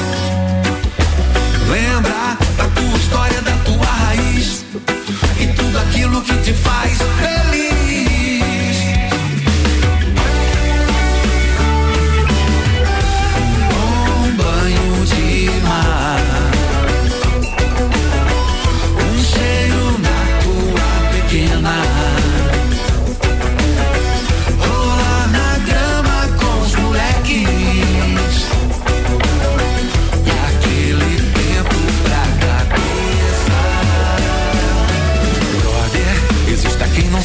[1.71, 4.65] Lembra da tua história, da tua raiz
[5.39, 7.80] e tudo aquilo que te faz feliz.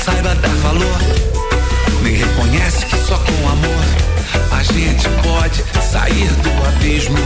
[0.07, 1.01] Saiba dar valor.
[2.03, 3.85] Nem reconhece que só com amor
[4.53, 7.19] a gente pode sair do abismo.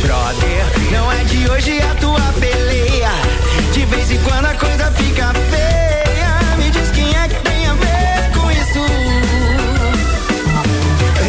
[0.00, 3.10] Brother, não é de hoje a tua peleia.
[3.74, 6.56] De vez em quando a coisa fica feia.
[6.56, 8.82] Me diz quem é que tem a ver com isso.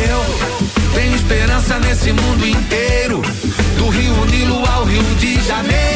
[0.09, 3.21] Eu tenho esperança nesse mundo inteiro.
[3.77, 5.88] Do Rio Nilo ao Rio de Janeiro.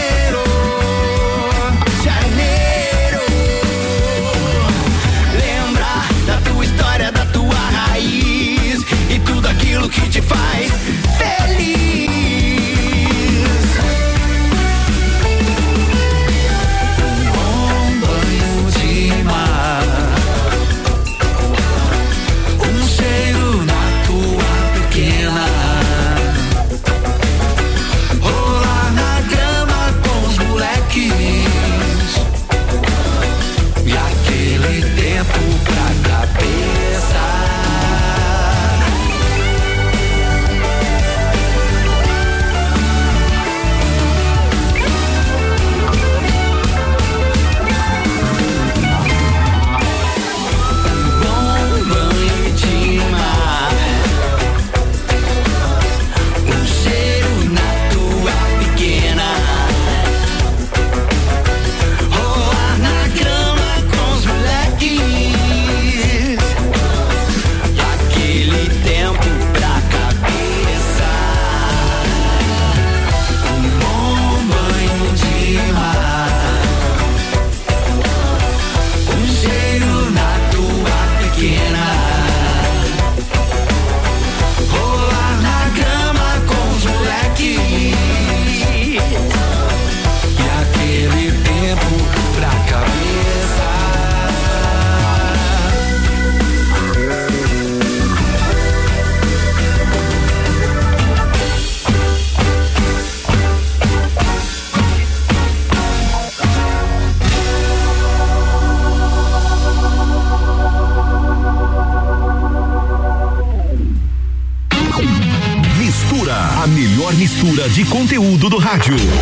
[118.89, 119.12] Rádio.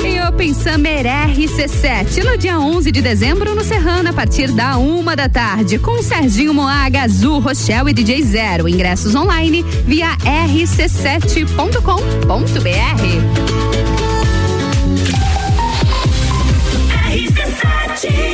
[0.04, 5.14] E Open Summer RC7, no dia 11 de dezembro, no Serrano, a partir da uma
[5.14, 8.68] da tarde, com Serginho Moaga, Azul, Rochelle e DJ Zero.
[8.68, 11.44] Ingressos online via rc7.com.br.
[17.12, 18.33] RC7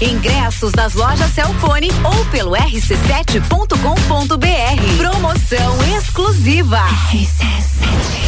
[0.00, 4.96] Ingressos das lojas Celfone ou pelo rc7.com.br.
[4.96, 6.80] Promoção exclusiva.
[7.10, 8.27] Quer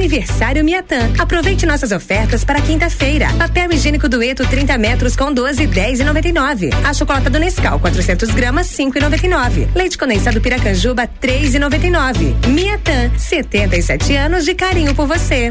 [0.00, 1.12] Aniversário Miatan.
[1.18, 3.28] Aproveite nossas ofertas para quinta-feira.
[3.36, 6.70] Papel higiênico dueto 30 metros com 12, 10 e 99.
[6.82, 9.68] A chocolate do Nescau 400 gramas 5 e 99.
[9.74, 12.34] Leite condensado Piracanjuba 3 e 99.
[12.46, 15.50] Miatan, 77 anos de carinho por você.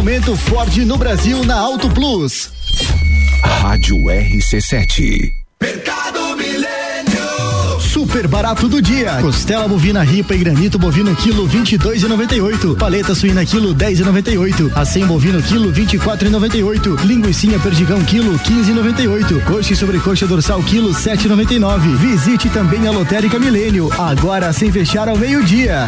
[0.01, 2.49] momento Ford no Brasil na Auto Plus.
[3.43, 5.29] Rádio RC7.
[5.61, 7.79] Mercado Milênio.
[7.79, 9.19] Super barato do dia.
[9.21, 12.77] Costela bovina ripa e granito bovino quilo 22,98.
[12.77, 14.71] Paleta suína quilo 10,98.
[14.75, 17.03] Acém bovino quilo 24,98.
[17.03, 19.43] Linguiça perdigão quilo 15,98.
[19.43, 21.95] Coxa e sobrecoxa dorsal quilo 7,99.
[21.97, 23.87] Visite também a Lotérica Milênio.
[23.99, 25.87] Agora sem fechar ao meio-dia.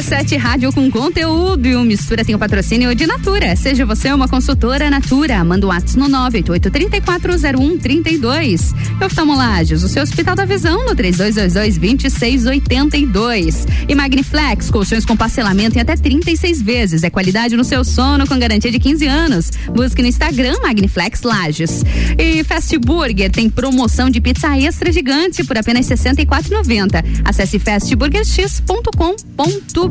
[0.00, 3.54] RC7 Rádio com conteúdo e o Mistura tem o patrocínio de Natura.
[3.54, 8.74] Seja você uma consultora Natura, manda um ato no 988-340132.
[9.04, 13.66] Oftalmolages, o seu Hospital da Visão no 3222-2682.
[13.88, 17.02] E Magniflex, colchões com parcelamento em até 36 vezes.
[17.02, 19.50] É qualidade no seu sono com garantia de 15 anos.
[19.74, 21.84] Busque no Instagram Magniflex Lages.
[22.18, 27.04] E Fast Burger tem promoção de pizza extra gigante por apenas R$ 64,90.
[27.22, 29.89] Acesse fastburgerx.com.br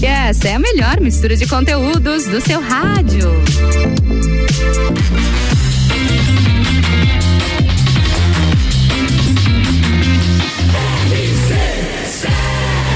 [0.00, 3.30] e essa é a melhor mistura de conteúdos do seu rádio.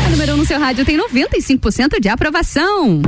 [0.07, 3.03] A número 1 um no seu rádio tem 95% de aprovação.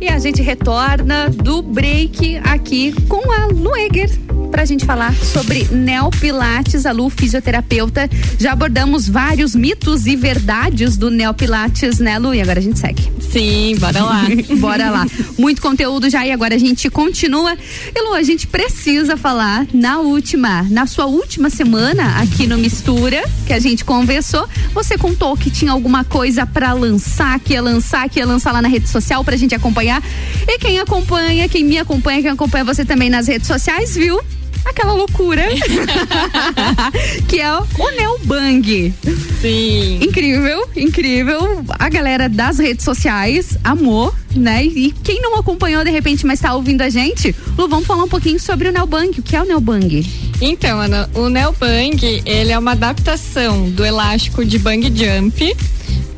[0.00, 4.10] E a gente retorna do break aqui com a Lueger
[4.52, 8.08] pra gente falar sobre Neopilates, a Lu, fisioterapeuta.
[8.38, 12.34] Já abordamos vários mitos e verdades do Neopilates, né, Lu?
[12.34, 13.10] E agora a gente segue.
[13.18, 14.24] Sim, bora lá.
[14.60, 15.06] bora lá.
[15.38, 17.56] Muito conteúdo já e agora a gente continua.
[17.94, 23.24] E Lu, a gente precisa falar na última, na sua última semana aqui no Mistura,
[23.46, 28.06] que a gente conversou, você contou que tinha alguma coisa pra lançar, que ia lançar,
[28.10, 30.02] que ia lançar lá na rede social pra gente acompanhar.
[30.46, 34.20] E quem acompanha, quem me acompanha, quem acompanha você também nas redes sociais, viu?
[34.64, 35.42] Aquela loucura
[37.28, 38.94] que é o Neo Bang.
[39.40, 39.98] Sim.
[40.02, 41.64] Incrível, incrível.
[41.78, 44.64] A galera das redes sociais amou, né?
[44.64, 48.08] E quem não acompanhou de repente, mas tá ouvindo a gente, Lu, vamos falar um
[48.08, 49.18] pouquinho sobre o Neo Bang.
[49.18, 50.06] O que é o Neo Bang?
[50.40, 55.54] Então, Ana, o Neo Bang, ele é uma adaptação do elástico de Bang Jump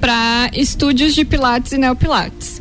[0.01, 2.61] para estúdios de Pilates e Neopilates.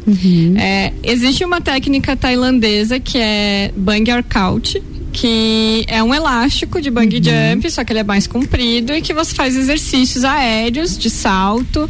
[0.58, 4.82] É, existe uma técnica tailandesa que é Bang Arcout,
[5.14, 9.14] que é um elástico de bang jump, só que ele é mais comprido e que
[9.14, 11.90] você faz exercícios aéreos de salto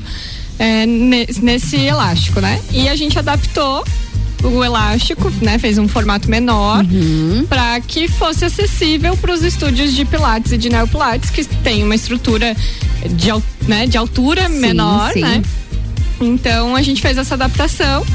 [0.59, 2.61] é, ne- nesse elástico, né?
[2.71, 3.84] E a gente adaptou
[4.43, 5.57] o elástico, né?
[5.57, 6.84] Fez um formato menor
[7.47, 11.95] para que fosse acessível para os estúdios de Pilates e de Neopilates que tem uma
[11.95, 12.55] estrutura
[13.09, 13.30] de,
[13.67, 15.21] né, de altura Sim, menor, sim.
[15.21, 15.41] né?
[16.21, 18.05] Então a gente fez essa adaptação.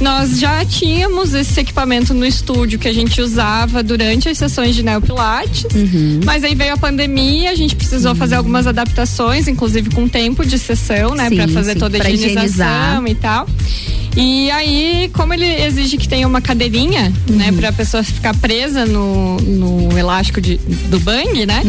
[0.00, 4.82] Nós já tínhamos esse equipamento no estúdio que a gente usava durante as sessões de
[4.82, 6.20] neopilates, Uhum.
[6.24, 10.58] mas aí veio a pandemia, a gente precisou fazer algumas adaptações, inclusive com tempo de
[10.58, 13.08] sessão, né, para fazer sim, toda a higienização higienizar.
[13.08, 13.48] e tal.
[14.16, 17.56] E aí, como ele exige que tenha uma cadeirinha, né, Uhum.
[17.56, 20.56] pra pessoa ficar presa no, no elástico de,
[20.88, 21.62] do bang, né?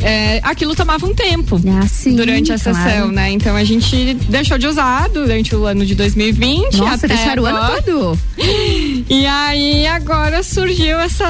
[0.00, 1.60] é, aquilo tomava um tempo
[2.16, 2.60] durante a Uhum.
[2.60, 2.90] Ah, claro.
[2.90, 3.30] sessão, né?
[3.32, 6.76] Então a gente deixou de usar durante o ano de 2020.
[6.78, 7.82] Nossa, até deixaram o ano agora.
[7.82, 8.18] todo.
[9.08, 11.26] E aí agora surgiu essa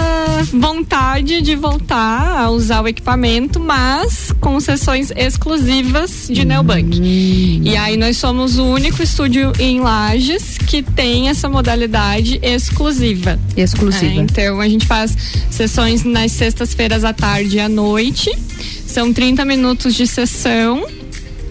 [0.53, 7.01] vontade de voltar a usar o equipamento, mas com sessões exclusivas de Neobank.
[7.03, 13.39] E aí nós somos o único estúdio em Lages que tem essa modalidade exclusiva.
[13.57, 14.21] Exclusiva.
[14.21, 15.17] É, então a gente faz
[15.51, 18.31] sessões nas sextas-feiras à tarde e à noite.
[18.87, 20.87] São 30 minutos de sessão.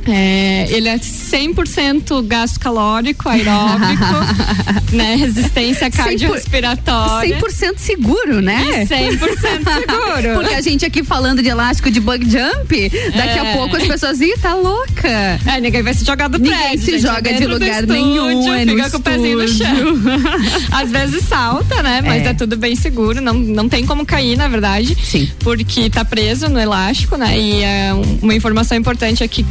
[0.07, 4.03] É, ele é 100% gasto calórico, aeróbico,
[4.91, 5.15] né?
[5.15, 7.39] Resistência cardiorrespiratória.
[7.39, 8.83] 100% seguro, né?
[8.83, 9.19] E 100%
[9.63, 10.35] seguro.
[10.39, 13.53] Porque a gente aqui falando de elástico de bug jump, daqui a É.
[13.57, 15.07] pouco as pessoas, ih, tá louca.
[15.45, 16.79] É, ninguém vai se jogar do Ninguém prédio.
[16.79, 19.67] se gente, joga dentro de lugar estúdio, nenhum, é Fica com o pezinho no chão.
[20.71, 22.01] Às vezes salta, né?
[22.03, 22.29] Mas É.
[22.29, 22.33] é.
[22.33, 23.21] tudo bem seguro.
[23.21, 24.97] Não, não tem como cair, na verdade.
[25.03, 25.29] Sim.
[25.39, 27.37] Porque tá preso no elástico, né?
[27.37, 29.43] E é, um- uma informação importante é que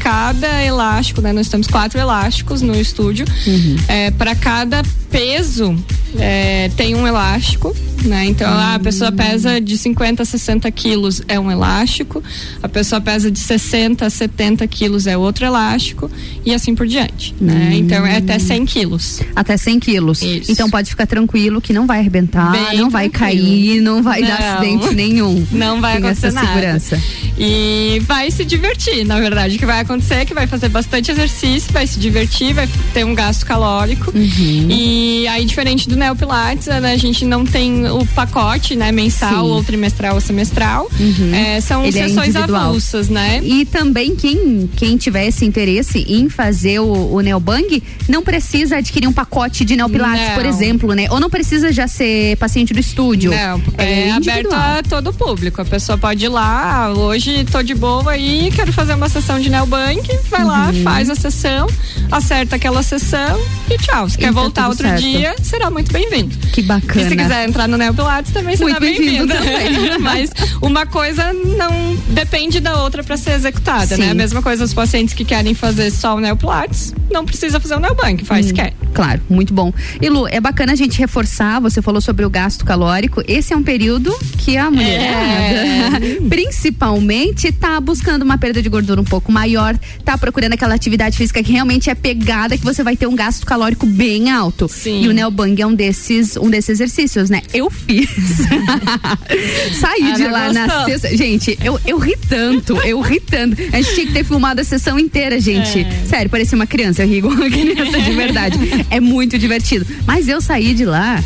[0.43, 1.33] cada elástico, né?
[1.33, 3.25] Nós temos quatro elásticos no estúdio.
[3.47, 3.77] Uhum.
[3.87, 5.77] É, para cada peso
[6.19, 7.75] é, tem um elástico,
[8.05, 8.25] né?
[8.25, 12.23] Então ah, a pessoa pesa de 50 a 60 quilos é um elástico,
[12.63, 16.11] a pessoa pesa de 60 a 70 quilos é outro elástico
[16.45, 17.71] e assim por diante, né?
[17.73, 17.75] Hum.
[17.75, 19.21] Então é até 100 quilos.
[19.37, 20.23] Até 100 quilos.
[20.23, 20.51] Isso.
[20.51, 23.47] Então pode ficar tranquilo que não vai arrebentar, Bem não vai tranquilo.
[23.47, 24.55] cair, não vai dar Não.
[24.59, 25.47] acidente nenhum.
[25.53, 26.49] Não vai Tem acontecer essa nada.
[26.49, 27.01] segurança.
[27.39, 29.57] E vai se divertir, na verdade.
[29.57, 33.05] O que vai acontecer é que vai fazer bastante exercício, vai se divertir, vai ter
[33.05, 34.11] um gasto calórico.
[34.15, 34.67] Uhum.
[34.71, 39.45] E aí, diferente do Neo Pilates, né, a gente não tem o pacote, né, mensal,
[39.45, 39.51] Sim.
[39.51, 40.89] ou trimestral ou semestral.
[40.99, 41.35] Uhum.
[41.35, 42.69] É, são Ele é sessões individual.
[42.69, 43.41] avulsas, né?
[43.43, 49.13] E também quem, quem tivesse interesse em fazer o, o Neobang não precisa adquirir um
[49.13, 50.35] pacote de Neopilates, Não.
[50.35, 51.07] por exemplo, né?
[51.11, 53.31] Ou não precisa já ser paciente do estúdio.
[53.31, 54.61] Não, é, aberto individual.
[54.61, 55.61] a todo o público.
[55.61, 59.39] A pessoa pode ir lá, ah, hoje tô de boa aí, quero fazer uma sessão
[59.41, 60.83] de Neobank, vai lá, Uhum.
[60.83, 61.67] faz a sessão,
[62.11, 64.09] acerta aquela sessão e tchau.
[64.09, 65.01] Se E quer tá voltar outro certo.
[65.03, 66.37] dia, será muito bem-vindo.
[66.53, 67.01] Que bacana.
[67.07, 69.33] E se quiser entrar no Neo Pilates, também será bem-vindo.
[70.01, 74.03] Mas uma coisa não depende da outra para ser executada, Sim.
[74.03, 74.11] né?
[74.11, 77.75] A mesma coisa os pacientes que querem fazer só o Neo Pilates, não precisa fazer
[77.77, 78.73] o Neobank, faz se Hum, quer.
[78.95, 79.73] Claro, muito bom.
[80.01, 83.23] E Lu, é bacana a gente reforçar, você falou sobre o gasto calórico.
[83.27, 86.19] Esse é um período que a mulherada, É.
[86.29, 91.43] principalmente, tá buscando uma perda de gordura um pouco maior, tá procurando aquela atividade física
[91.43, 94.69] que realmente é pegada, que você vai ter um gasto calórico bem alto.
[94.69, 95.03] Sim.
[95.05, 97.43] E o Neobang é um desses, um desses exercícios, né?
[97.53, 98.09] Eu fiz.
[99.81, 100.85] Saí Ana de lá na gostou.
[100.87, 101.17] sexta.
[101.17, 103.57] Gente, eu, eu ri tanto, eu ri tanto.
[103.73, 105.81] A gente tinha que ter filmado a sessão inteira, gente.
[105.81, 106.07] É.
[106.07, 108.59] Sério, parecia uma criança, eu ri igual uma criança de verdade.
[108.91, 109.87] É muito divertido.
[110.07, 111.23] Mas eu saí de lá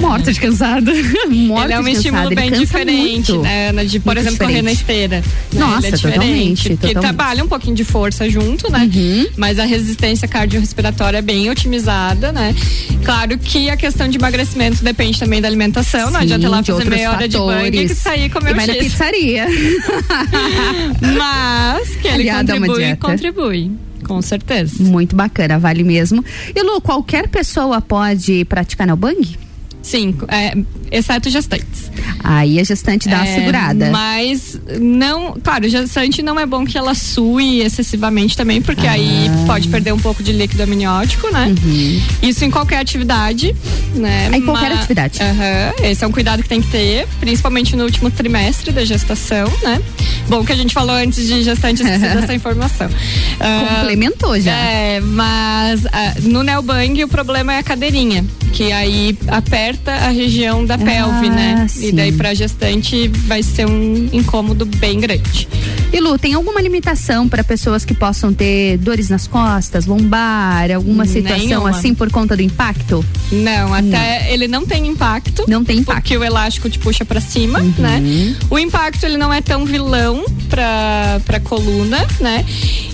[0.00, 0.90] Morta de cansado.
[1.28, 3.42] Morta ele é um de estímulo bem diferente, muito.
[3.42, 3.84] né, Ana?
[3.84, 4.80] De, por Muito exemplo, correr na diferente.
[4.80, 5.16] esteira.
[5.18, 5.24] né?
[5.60, 6.18] Nossa, ele é diferente,
[6.62, 8.88] totalmente, Porque trabalha um pouquinho de força junto, né?
[8.94, 9.26] Uhum.
[9.36, 12.54] Mas a resistência cardiorrespiratória é bem otimizada, né?
[13.04, 16.10] Claro que a questão de emagrecimento depende também da alimentação.
[16.10, 17.98] não Sim, adianta lá fazer meia hora de banho e fatores.
[17.98, 18.76] sair comer E na X.
[18.78, 19.46] pizzaria.
[21.18, 23.70] Mas que ele Aliado contribui, contribui.
[24.06, 24.82] Com certeza.
[24.82, 26.24] Muito bacana, vale mesmo.
[26.54, 29.36] E Lu, qualquer pessoa pode praticar neobang?
[29.88, 30.54] Sim, é,
[30.90, 31.90] exceto gestantes.
[32.22, 33.90] Aí a gestante dá uma É, segurada.
[33.90, 39.44] Mas não, claro, gestante não é bom que ela sue excessivamente também, porque aí Ah.
[39.46, 41.54] pode perder um pouco de líquido amniótico, né?
[42.22, 43.54] Isso em qualquer atividade,
[43.94, 44.28] né?
[44.28, 44.34] Uhum.
[44.36, 45.20] Em qualquer Ma- atividade.
[45.22, 49.46] Aham, esse é um cuidado que tem que ter, principalmente no último trimestre da gestação,
[49.62, 49.80] né?
[50.28, 52.90] Bom que a gente falou antes de gestante esqueci dessa informação.
[53.40, 54.52] Ah, Complementou já.
[54.52, 60.64] É, mas ah, no neobang o problema é a cadeirinha, que aí aperta a região
[60.64, 61.66] da pelve, né?
[61.68, 61.88] sim.
[61.88, 65.48] E daí pra gestante vai ser um incômodo bem grande.
[65.92, 71.06] E Lu, tem alguma limitação para pessoas que possam ter dores nas costas, lombar, alguma
[71.06, 71.70] situação Nenhuma.
[71.70, 73.04] assim por conta do impacto?
[73.32, 75.44] Não, até ele não tem impacto.
[75.48, 75.88] Não tem impacto.
[75.96, 76.02] Uhum.
[76.02, 78.02] Porque o elástico te puxa pra cima, né?
[78.50, 82.44] O impacto ele não é tão vilão pra, pra coluna, né?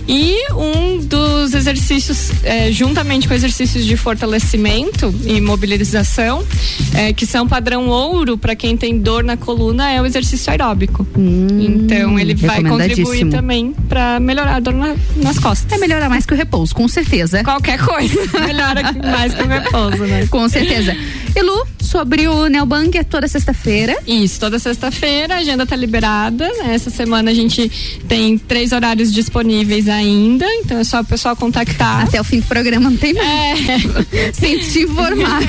[0.07, 6.45] E um dos exercícios, eh, juntamente com exercícios de fortalecimento e mobilização,
[6.95, 11.07] eh, que são padrão ouro para quem tem dor na coluna, é o exercício aeróbico.
[11.17, 15.71] então ele vai contribuir Hum, também para melhorar a dor na- nas costas.
[15.73, 17.43] É melhorar mais que o repouso, com certeza.
[17.45, 18.15] Qualquer coisa
[18.47, 20.27] melhora mais que o repouso, né?
[20.29, 20.97] Com certeza.
[21.37, 23.97] E Lu, sobre o Neobang é toda sexta-feira.
[24.07, 26.49] Isso, toda sexta-feira a agenda tá liberada.
[26.59, 26.75] né?
[26.75, 27.71] Essa semana a gente
[28.09, 32.03] tem três horários disponíveis ainda, então é só o pessoal contactar.
[32.05, 33.69] Até o fim do programa não tem mais.
[33.69, 34.33] É.
[34.33, 35.41] Sem te informar.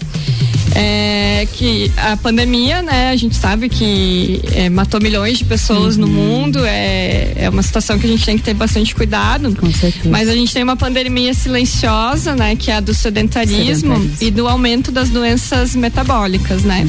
[0.74, 6.06] É, que a pandemia, né, a gente sabe que é, matou milhões de pessoas no
[6.06, 9.54] mundo, é, é uma situação que a gente tem que ter bastante cuidado.
[9.54, 10.08] Com certeza.
[10.08, 14.16] Mas a gente tem uma pandemia silenciosa, né, que é a do sedentarismo, Sedentarismo.
[14.20, 16.84] e do aumento das doenças metabólicas, né?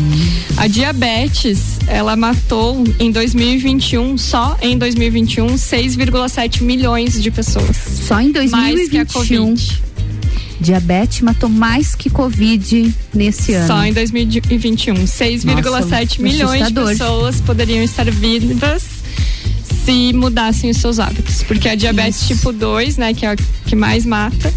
[0.57, 7.77] A diabetes, ela matou em 2021, só em 2021, 6,7 milhões de pessoas.
[8.07, 9.45] Só em Mais que a 2021.
[9.45, 9.85] Covid.
[10.59, 13.67] Diabetes matou mais que Covid nesse ano.
[13.67, 14.93] Só em 2021.
[14.93, 18.83] 6,7 Nossa, milhões de pessoas poderiam estar vivas
[19.85, 21.43] se mudassem os seus hábitos.
[21.43, 24.51] Porque a diabetes tipo 2, né, que é a que mais mata,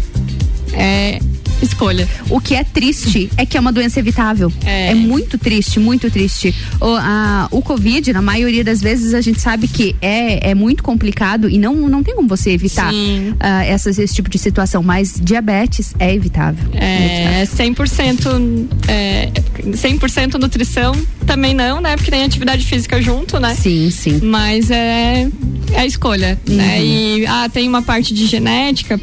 [0.73, 1.19] é
[1.61, 2.07] escolha.
[2.29, 4.51] O que é triste é que é uma doença evitável.
[4.65, 6.53] É, muito triste, muito triste.
[6.79, 10.83] O, a, o Covid, na maioria das vezes, a gente sabe que é, é muito
[10.83, 12.91] complicado e não, não tem como você evitar
[13.39, 14.81] ah, essas, esse tipo de situação.
[14.83, 16.69] Mas diabetes é evitável.
[16.73, 19.31] É 100%, é,
[19.63, 20.93] 100% nutrição
[21.25, 21.95] também não, né?
[21.95, 23.55] Porque tem atividade física junto, né?
[23.55, 24.19] Sim, sim.
[24.23, 25.27] Mas é,
[25.73, 26.83] é a escolha, né?
[26.83, 28.99] E ah, tem uma parte de genética,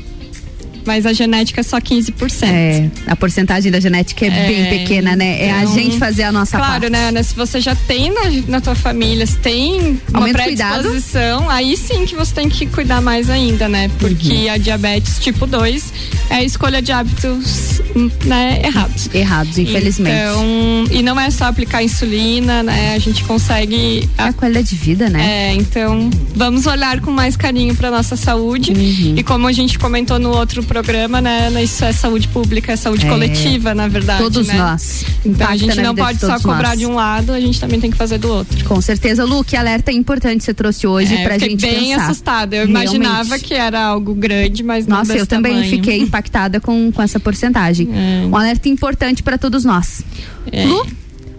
[0.87, 2.45] mas a genética é só 15%.
[2.45, 5.43] É, a porcentagem da genética é, É, bem pequena, né?
[5.47, 6.91] É a então, gente fazer a nossa Claro, parte.
[6.91, 7.23] né, Ana?
[7.23, 10.83] Se você já tem na, na tua família, se tem uma cuidado.
[10.83, 13.91] predisposição, aí sim que você tem que cuidar mais ainda, né?
[13.99, 14.51] Porque Uhum.
[14.53, 15.93] a diabetes tipo 2
[16.31, 17.81] é a escolha de hábitos
[18.25, 19.09] né, errados.
[19.13, 20.17] Errados, infelizmente.
[20.17, 22.95] Então, e não é só aplicar insulina, né?
[22.95, 24.09] A gente consegue.
[24.19, 25.51] É a qualidade de vida, né?
[25.51, 28.73] É, então vamos olhar com mais carinho para nossa saúde.
[28.73, 29.15] Uhum.
[29.17, 30.76] E como a gente comentou no outro programa,
[31.23, 31.51] né?
[31.51, 33.09] né, Isso é saúde pública, é saúde É.
[33.09, 34.23] coletiva, na verdade.
[34.23, 34.55] Todos né?
[34.55, 35.05] nós.
[35.25, 36.79] Então a Impacta gente na não pode só cobrar nós.
[36.79, 38.65] de um lado, a gente também tem que fazer do outro.
[38.65, 41.91] Com certeza, Lu, que alerta importante você trouxe hoje É, pra eu fiquei gente bem
[41.91, 42.05] pensar.
[42.05, 42.57] assustada.
[42.57, 42.97] Eu Realmente.
[42.97, 45.71] imaginava que era algo grande, mas não Nossa, eu também tamanho.
[45.71, 47.89] fiquei impactada com, com essa porcentagem.
[48.31, 50.03] Um alerta importante para todos nós.
[50.51, 50.65] É.
[50.65, 50.87] Lu,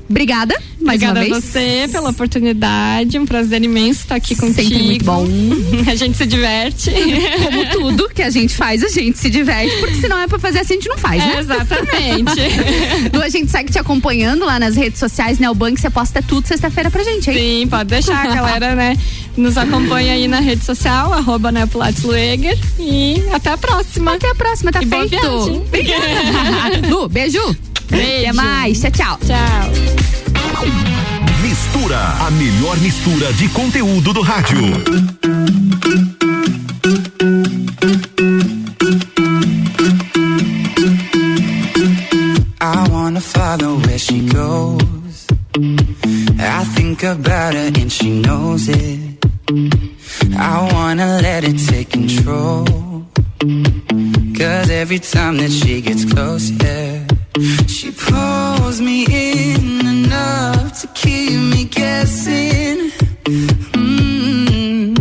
[0.09, 0.55] obrigada
[0.87, 1.43] mais Obrigada uma a vez.
[1.43, 3.19] você pela oportunidade.
[3.19, 4.61] Um prazer imenso estar aqui contigo.
[4.61, 5.25] Sempre muito bom.
[5.91, 6.91] A gente se diverte.
[7.43, 10.39] Como tudo que a gente faz, a gente se diverte, porque se não é pra
[10.39, 11.35] fazer assim, a gente não faz, né?
[11.35, 12.31] É, exatamente.
[13.13, 16.89] Lu, a gente segue te acompanhando lá nas redes sociais, Neobank, você posta tudo sexta-feira
[16.89, 17.37] pra gente, hein?
[17.37, 18.97] Sim, pode deixar, a galera, né?
[19.35, 22.57] Nos acompanha aí na rede social, arroba né, Pilates Lueger.
[22.79, 24.13] E até a próxima.
[24.13, 25.21] Até a próxima, tá E boa feito.
[25.21, 25.57] viagem.
[25.57, 26.87] Obrigada.
[26.89, 27.55] Lu, beijo.
[27.89, 28.29] Beijo.
[28.29, 28.79] Até mais.
[28.79, 29.17] Tchau, tchau.
[29.25, 29.71] Tchau.
[31.41, 34.61] Mistura, a melhor mistura de conteúdo do rádio.
[42.59, 45.27] I wanna follow where she goes.
[46.39, 49.25] I think about her and she knows it.
[50.37, 52.65] I wanna let it take control.
[54.37, 57.05] Cause every time that she gets close, yeah,
[57.67, 62.91] she pulls me in enough to keep me guessing.
[63.73, 64.97] Mm.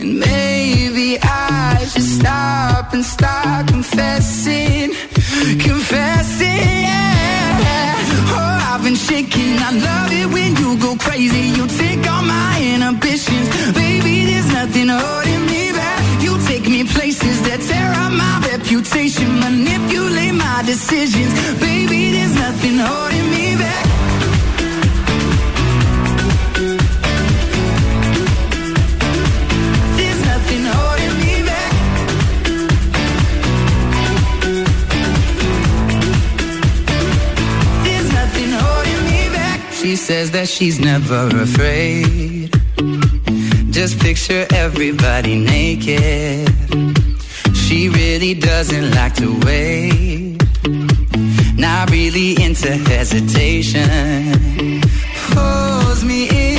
[0.00, 4.90] And maybe I should stop and start confessing,
[5.58, 6.46] confessing.
[6.46, 7.96] Yeah.
[8.28, 9.58] Oh, I've been shaking.
[9.58, 10.25] I love you
[20.76, 22.12] decisions, baby.
[22.12, 23.86] There's nothing holding me back.
[29.98, 31.72] There's nothing holding me back.
[37.86, 39.58] There's nothing holding me back.
[39.72, 42.50] She says that she's never afraid.
[43.70, 46.50] Just picture everybody naked.
[47.54, 50.25] She really doesn't like to wait.
[51.56, 53.88] Not really into hesitation.
[55.32, 56.55] Pulls me in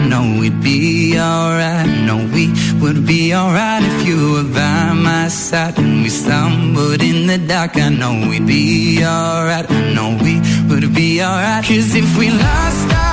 [0.00, 1.86] I know we'd be alright.
[2.06, 2.48] Know we
[2.80, 5.78] would be alright if you were by my side.
[5.78, 7.76] And we stumbled in the dark.
[7.76, 9.70] I know we'd be alright.
[9.70, 10.40] I know we
[10.70, 11.64] would be alright.
[11.64, 13.09] Cause if we lost our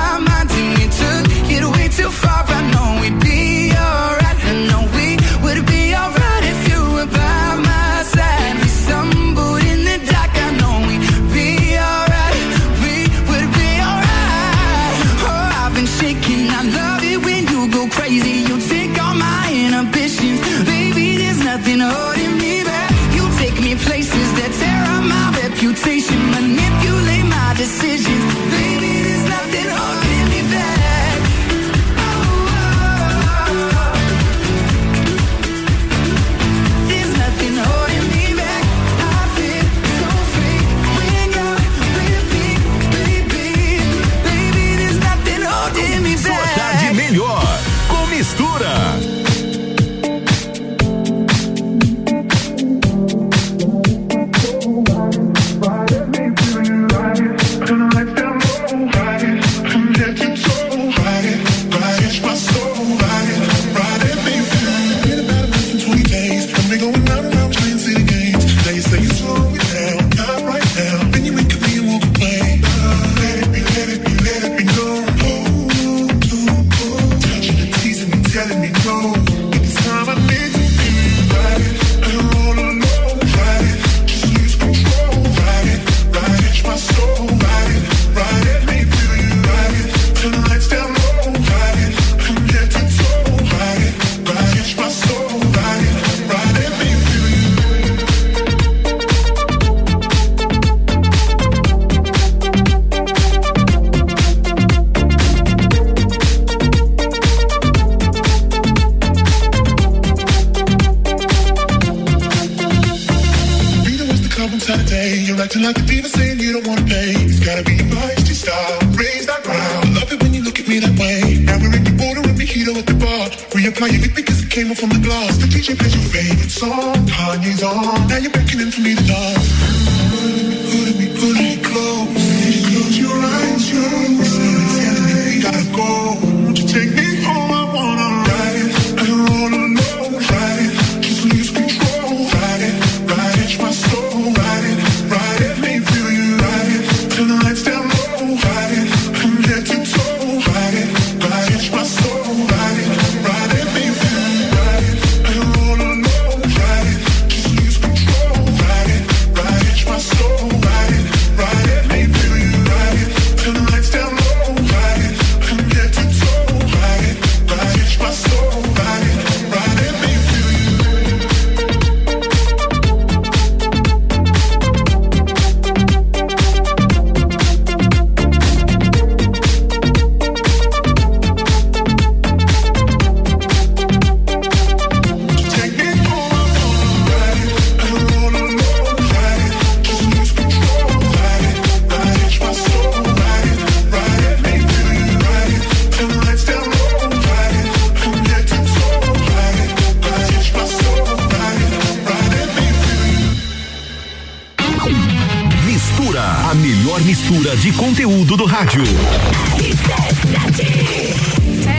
[208.57, 208.81] rádio.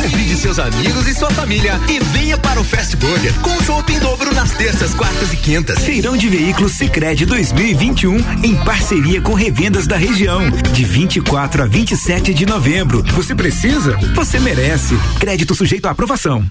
[0.00, 3.98] Convide seus amigos e sua família e venha para o Fast Burger com chopp em
[3.98, 5.78] dobro nas terças, quartas e quintas.
[5.80, 10.40] Feirão de Veículos Sicredi 2021 em parceria com revendas da região,
[10.72, 13.02] de 24 a 27 de novembro.
[13.12, 13.94] Você precisa?
[14.14, 14.96] Você merece.
[15.18, 16.50] Crédito sujeito à aprovação.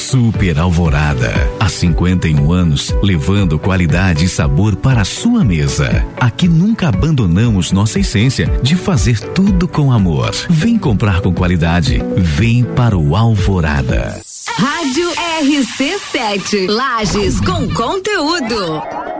[0.00, 1.30] Super Alvorada.
[1.60, 6.04] Há 51 anos, levando qualidade e sabor para a sua mesa.
[6.18, 10.34] Aqui nunca abandonamos nossa essência de fazer tudo com amor.
[10.48, 12.02] Vem comprar com qualidade.
[12.16, 14.20] Vem para o Alvorada.
[14.56, 15.10] Rádio
[15.42, 16.68] RC7.
[16.68, 19.19] Lages com conteúdo.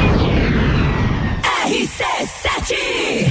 [2.61, 3.30] RC7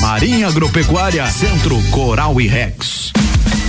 [0.00, 3.12] Marinha Agropecuária, Centro Coral e Rex.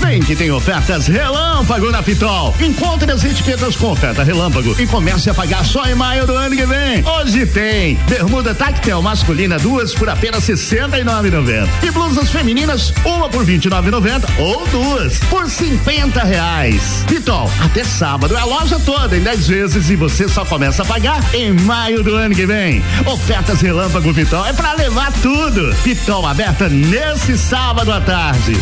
[0.05, 2.55] Vem que tem ofertas relâmpago na Pitol.
[2.61, 6.55] Encontre as etiquetas com oferta relâmpago e comece a pagar só em maio do ano
[6.55, 7.03] que vem.
[7.03, 14.23] Hoje tem bermuda tactel masculina duas por apenas 69,90 e blusas femininas uma por 29,90
[14.37, 17.03] ou duas por 50 reais.
[17.07, 20.85] Pitol, até sábado é a loja toda em 10 vezes e você só começa a
[20.85, 22.83] pagar em maio do ano que vem.
[23.07, 25.75] Ofertas relâmpago Pitol é para levar tudo.
[25.83, 28.55] Pitol aberta nesse sábado à tarde.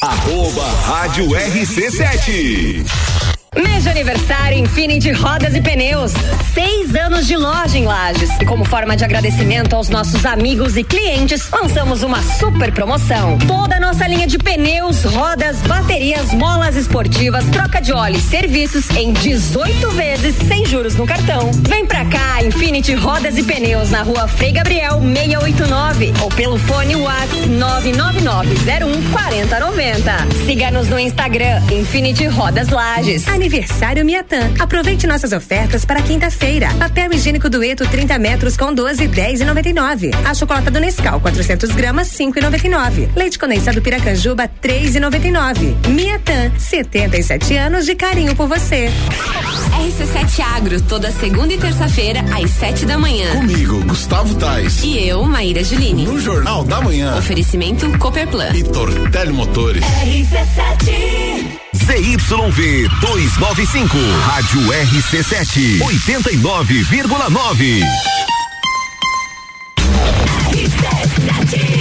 [0.00, 3.31] Arroba Rádio RC7.
[3.54, 6.12] Mês de aniversário Infinity Rodas e Pneus.
[6.54, 8.30] Seis anos de loja em Lages.
[8.40, 13.36] E como forma de agradecimento aos nossos amigos e clientes, lançamos uma super promoção.
[13.46, 18.88] Toda a nossa linha de pneus, rodas, baterias, molas esportivas, troca de óleo e serviços
[18.96, 21.50] em 18 vezes sem juros no cartão.
[21.68, 26.96] Vem pra cá, Infinity Rodas e Pneus na rua Frei Gabriel 689 ou pelo fone
[26.96, 30.46] WhatsApp 999014090.
[30.46, 33.28] Siga-nos no Instagram Infinity Rodas Lages.
[33.42, 34.52] Aniversário Miatan.
[34.60, 36.68] Aproveite nossas ofertas para quinta-feira.
[36.78, 40.14] Papel higiênico dueto 30 metros com 12 10,99.
[40.24, 43.08] A chocolate do Nescau 400 gramas 5,99.
[43.16, 45.88] Leite condensado Piracanjuba 3,99.
[45.88, 48.88] Miatan, 77 anos de carinho por você.
[49.72, 53.28] RC7 Agro, toda segunda e terça-feira, às 7 da manhã.
[53.32, 54.84] Comigo, Gustavo Tais.
[54.84, 56.04] E eu, Maíra Juline.
[56.04, 57.18] No Jornal da Manhã.
[57.18, 58.50] Oferecimento Cooperplan.
[58.54, 59.82] E Tortelli Motores.
[59.82, 61.71] RC7.
[61.86, 63.98] ZYV 295.
[64.26, 65.78] Rádio RC7.
[65.78, 67.82] 89,9.
[70.52, 71.71] RC7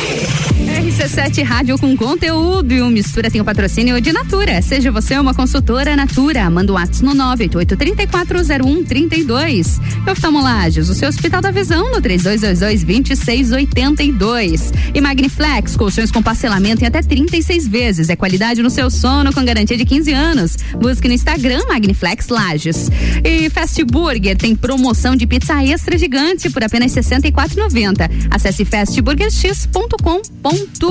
[1.42, 4.62] Rádio com conteúdo e o Mistura tem o patrocínio de Natura.
[4.62, 6.48] Seja você uma consultora Natura.
[6.48, 9.82] Manda o um WhatsApp no 988-340132.
[10.08, 14.72] Oftalmolages, o seu Hospital da Visão no 3222-2682.
[14.94, 18.10] E Magniflex, colchões com parcelamento em até 36 vezes.
[18.10, 20.56] É qualidade no seu sono com garantia de 15 anos.
[20.80, 22.92] Busque no Instagram Magniflex Lages.
[23.24, 28.08] E Fast Burger tem promoção de pizza extra gigante por apenas R$ 64,90.
[28.30, 30.91] Acesse fastburgerx.com.br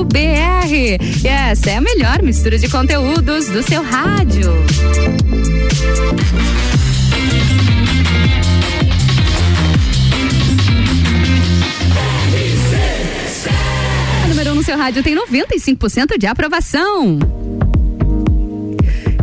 [1.23, 4.51] E essa é a melhor mistura de conteúdos do seu rádio.
[14.23, 17.40] A número 1 um no seu rádio tem 95% de aprovação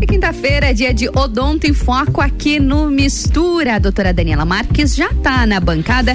[0.07, 3.77] quinta-feira é dia de Odonto em Foco aqui no Mistura.
[3.77, 6.13] A doutora Daniela Marques já está na bancada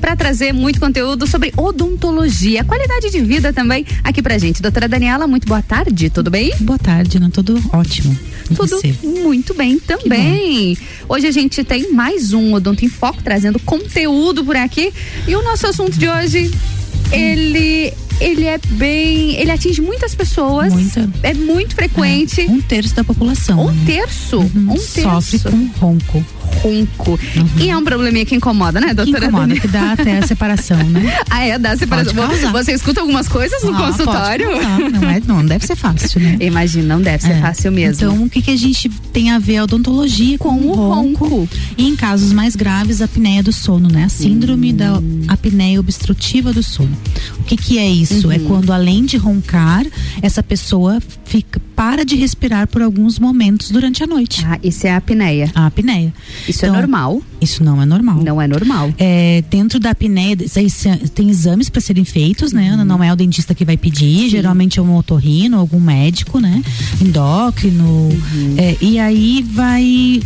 [0.00, 4.62] para trazer muito conteúdo sobre odontologia, qualidade de vida também aqui pra gente.
[4.62, 6.52] Doutora Daniela, muito boa tarde, tudo bem?
[6.60, 8.16] Boa tarde, não tudo ótimo.
[8.50, 8.94] E tudo você?
[9.02, 10.78] muito bem também.
[11.08, 14.92] Hoje a gente tem mais um Odonto em Foco trazendo conteúdo por aqui
[15.26, 16.50] e o nosso assunto de hoje
[17.10, 19.36] ele ele é bem.
[19.36, 20.72] Ele atinge muitas pessoas.
[20.72, 21.08] Muita.
[21.22, 22.42] É muito frequente.
[22.42, 23.66] É, um terço da população.
[23.66, 23.82] Um né?
[23.86, 24.38] terço?
[24.38, 25.02] Uhum, um terço.
[25.02, 26.24] Sofre com ronco.
[26.62, 27.10] Ronco.
[27.10, 27.48] Uhum.
[27.58, 29.20] E é um probleminha que incomoda, né, doutora?
[29.20, 31.18] Que incomoda, que dá até a separação, né?
[31.28, 31.58] ah, é?
[31.58, 32.14] Dá a separação.
[32.52, 34.50] Você escuta algumas coisas no ah, consultório?
[34.50, 36.38] Não, não, é, não deve ser fácil, né?
[36.40, 37.40] Imagina, não deve ser é.
[37.40, 38.06] fácil mesmo.
[38.06, 41.28] Então, o que, que a gente tem a ver a odontologia com, com o ronco.
[41.28, 41.48] ronco?
[41.76, 44.04] E em casos mais graves, a apneia do sono, né?
[44.04, 44.76] A síndrome hum.
[44.76, 46.96] da apneia obstrutiva do sono.
[47.38, 48.05] O que, que é isso?
[48.10, 48.32] Uhum.
[48.32, 49.84] É quando, além de roncar,
[50.22, 54.44] essa pessoa fica, para de respirar por alguns momentos durante a noite.
[54.46, 55.50] Ah, isso é a apneia.
[55.54, 56.12] A apneia.
[56.48, 57.22] Isso então, é normal?
[57.40, 58.22] Isso não é normal.
[58.22, 58.92] Não é normal.
[58.98, 60.36] É, dentro da apneia,
[61.14, 62.74] tem exames para serem feitos, né?
[62.74, 62.84] Uhum.
[62.84, 64.28] Não é o dentista que vai pedir, Sim.
[64.30, 66.62] geralmente é um otorrino, algum médico, né?
[67.00, 67.84] Endócrino.
[67.84, 68.54] Uhum.
[68.56, 70.20] É, e aí vai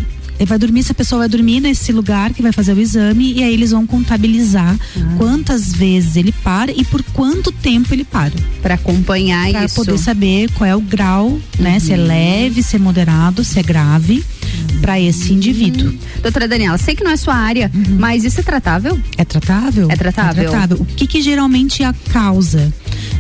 [0.47, 3.53] vai dormir, essa pessoa vai dormir nesse lugar que vai fazer o exame e aí
[3.53, 5.15] eles vão contabilizar Ah.
[5.19, 8.33] quantas vezes ele para e por quanto tempo ele para.
[8.63, 9.75] Para acompanhar pra isso.
[9.75, 11.79] poder saber qual é o grau, né?
[11.79, 12.07] Se é Uhum.
[12.07, 14.25] leve, se é moderado, se é grave
[14.81, 15.93] para esse indivíduo.
[16.23, 18.99] Doutora Daniela, sei que não é sua área, mas isso é tratável?
[19.17, 19.91] É tratável?
[19.91, 20.43] É tratável.
[20.45, 20.77] É tratável.
[20.81, 22.73] O que, que geralmente é a causa?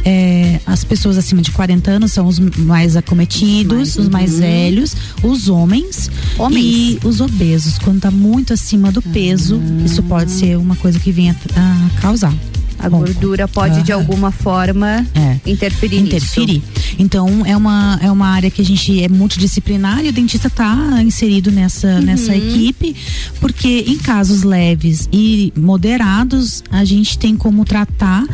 [0.05, 4.41] É, as pessoas acima de 40 anos são os mais acometidos, os mais, uhum.
[4.41, 6.65] velhos, os homens, Homens?
[6.65, 7.79] e os obesos.
[7.79, 12.35] Quando tá muito acima do peso, isso pode ser uma coisa que venha a causar.
[12.83, 14.01] A gordura pode de Aham.
[14.01, 15.37] alguma forma É.
[15.45, 16.55] interferir, interferir.
[16.55, 16.95] nisso.
[16.99, 21.03] Então é uma é uma área que a gente é multidisciplinar e o dentista está
[21.03, 22.01] inserido nessa Uhum.
[22.01, 22.97] nessa equipe,
[23.39, 28.25] porque em casos leves e moderados a gente tem como tratar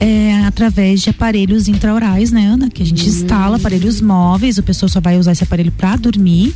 [0.00, 2.70] é, através de aparelhos intraorais, né, Ana?
[2.70, 6.54] Que a gente instala aparelhos móveis, a pessoa só vai usar esse aparelho para dormir.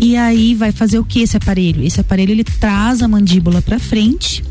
[0.00, 1.82] E aí vai fazer o que esse aparelho?
[1.82, 4.44] Esse aparelho ele traz a mandíbula para frente,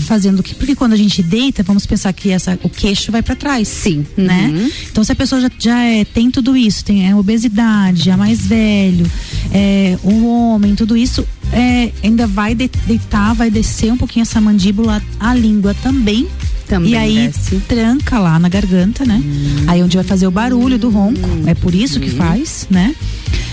[0.00, 0.54] fazendo o que?
[0.54, 3.68] Porque quando a gente deita, vamos pensar que essa, o queixo vai para trás.
[3.68, 4.04] Sim.
[4.16, 4.52] Né?
[4.52, 4.70] Uhum.
[4.90, 8.44] Então, se a pessoa já, já é, tem tudo isso, tem é, obesidade, já mais
[8.46, 9.08] velho,
[9.52, 14.40] é, o homem, tudo isso, é, ainda vai de- deitar, vai descer um pouquinho essa
[14.40, 16.26] mandíbula, a língua também.
[16.68, 17.56] Também e aí desce.
[17.68, 19.22] tranca lá na garganta, né?
[19.66, 21.20] Aí onde vai fazer o barulho do ronco.
[21.46, 22.04] É por isso Uhum.
[22.04, 22.94] que faz, né?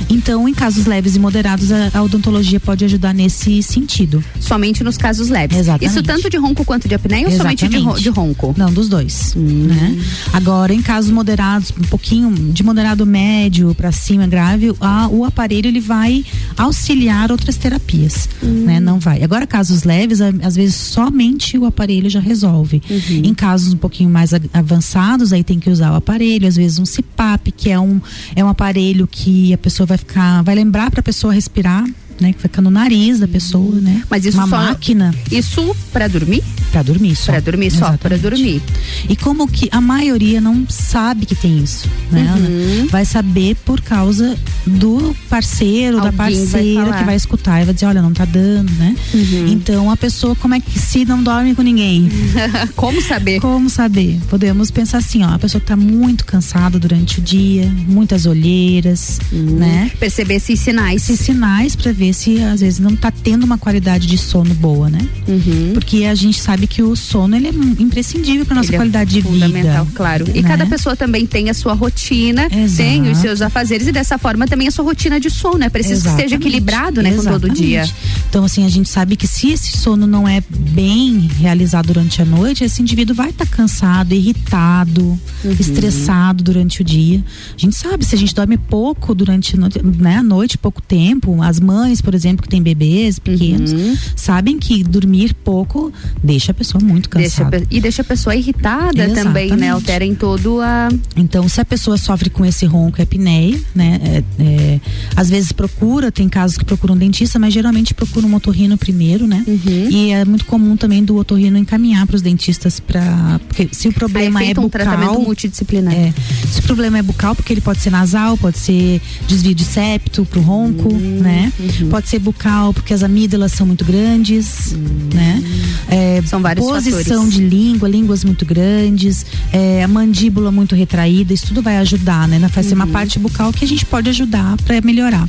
[0.09, 4.23] Então, em casos leves e moderados, a, a odontologia pode ajudar nesse sentido.
[4.39, 5.57] Somente nos casos leves.
[5.57, 5.89] Exatamente.
[5.91, 8.03] Isso tanto de ronco quanto de apneia ou somente de, Exatamente.
[8.03, 8.53] de ronco?
[8.57, 9.33] Não, dos dois.
[9.35, 9.99] Né?
[10.31, 15.67] Agora, em casos moderados, um pouquinho de moderado médio para cima, grave, a- o aparelho
[15.67, 16.23] ele vai
[16.57, 18.79] auxiliar outras terapias, né?
[18.79, 19.23] Não vai.
[19.23, 22.81] Agora, casos leves, a- às vezes somente o aparelho já resolve.
[23.09, 26.85] Em casos um pouquinho mais avançados, aí tem que usar o aparelho, às vezes um
[26.85, 27.99] CPAP, que é um
[28.35, 31.85] é um aparelho que a pessoa vai ficar, vai lembrar para a pessoa respirar,
[32.19, 32.33] né?
[32.33, 34.03] Que fica no nariz da pessoa, né?
[34.09, 36.43] Mas isso uma só- máquina Isso para dormir?
[36.71, 37.31] para dormir só.
[37.33, 38.59] Para dormir só, para dormir.
[39.07, 42.87] E como que a maioria não sabe que tem isso, né, Uhum.
[42.89, 44.35] Vai saber por causa
[44.65, 46.97] do parceiro, da Alguém vai parceira falar.
[46.97, 48.95] que vai escutar e vai dizer, olha, não tá dando, né?
[49.13, 49.47] Uhum.
[49.49, 52.09] Então a pessoa, como é que se não dorme com ninguém?
[52.75, 53.39] Como saber?
[53.39, 54.19] Como saber?
[54.29, 59.19] Podemos pensar assim, ó, a pessoa que tá muito cansada durante o dia, muitas olheiras,
[59.31, 59.91] né?
[59.99, 61.03] Perceber esses sinais.
[61.09, 64.89] Esses sinais para ver se às vezes não tá tendo uma qualidade de sono boa,
[64.89, 64.99] né?
[65.27, 65.71] Uhum.
[65.73, 67.51] Porque a gente sabe que o sono ele é
[67.81, 69.45] imprescindível para nossa Ele é qualidade de vida.
[69.45, 70.25] Fundamental, claro.
[70.33, 70.47] E né?
[70.49, 74.67] cada pessoa também tem a sua rotina, tem os seus afazeres e dessa forma também
[74.67, 75.63] a sua rotina de sono.
[75.63, 76.47] É preciso que esteja Exatamente.
[76.47, 77.81] equilibrado, né, com todo dia.
[77.81, 78.23] Exatamente.
[78.29, 82.25] Então, assim, a gente sabe que se esse sono não é bem realizado durante a
[82.25, 85.51] noite, esse indivíduo vai estar cansado, irritado, Uhum.
[85.59, 87.23] estressado durante o dia.
[87.55, 91.59] A gente sabe, se a gente dorme pouco durante né, a noite, pouco tempo, as
[91.59, 93.95] mães, por exemplo, que têm bebês pequenos, Uhum.
[94.15, 95.91] sabem que dormir pouco
[96.23, 97.59] deixa a pessoa muito Deixa cansada.
[97.61, 99.67] pe- e deixa a pessoa irritada também, né?
[99.67, 99.69] Exatamente.
[99.69, 100.89] Altera em todo a.
[101.15, 103.99] Então, se a pessoa sofre com esse ronco, é apneia, né?
[104.03, 104.79] É, é,
[105.15, 109.27] às vezes procura, tem casos que procuram um dentista, mas geralmente procura um otorrino primeiro,
[109.27, 109.43] né?
[109.47, 109.89] Uhum.
[109.89, 113.93] E é muito comum também do otorrino encaminhar para os dentistas para porque se o
[113.93, 115.93] problema é feito um bucal, tratamento multidisciplinar.
[115.93, 116.13] é,
[116.51, 120.25] se o problema é bucal, porque ele pode ser nasal, pode ser desvio de septo
[120.25, 121.51] pro ronco, Hum, né?
[121.59, 121.82] uhum.
[121.89, 124.73] Pode ser bucal, porque as amígdalas são muito grandes,
[125.13, 125.41] né?
[125.89, 126.21] É.
[126.25, 127.33] São vários posição fatores.
[127.33, 132.39] de língua, línguas muito grandes, é, a mandíbula muito retraída, isso tudo vai ajudar, né?
[132.39, 132.91] Vai ser uma Uhum.
[132.91, 135.27] parte bucal que a gente pode ajudar para melhorar.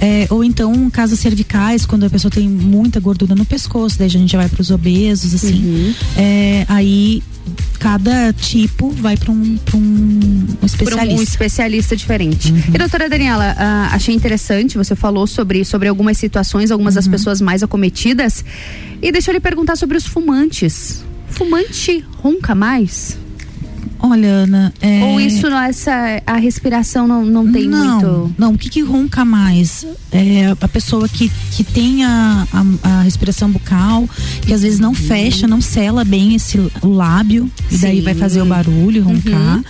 [0.00, 4.10] É, ou então, casos cervicais, quando a pessoa tem muita gordura no pescoço, daí a
[4.10, 5.64] gente já vai para os obesos, assim.
[5.64, 5.94] Uhum.
[6.16, 7.22] É, aí
[7.78, 11.22] cada tipo vai para um, pra um, Por um, especialista.
[11.22, 12.50] especialista diferente.
[12.52, 12.62] Uhum.
[12.74, 16.98] E doutora Daniela, ah, achei interessante, você falou sobre, sobre algumas situações, algumas Uhum.
[17.00, 18.44] das pessoas mais acometidas.
[19.00, 21.04] E deixa eu lhe perguntar sobre os fumantes.
[21.28, 23.16] Fumante ronca mais?
[24.00, 24.72] Olha, Ana.
[24.80, 28.34] é- Ou isso, não- essa, a respiração não, não tem não, muito.
[28.38, 29.86] Não, o que, que ronca mais?
[30.12, 34.08] É a pessoa que, que tem a, a, a respiração bucal,
[34.42, 38.02] que às vezes não fecha, não sela bem esse o lábio, e daí Sim.
[38.02, 39.56] vai fazer o barulho, roncar.
[39.56, 39.64] Uhum.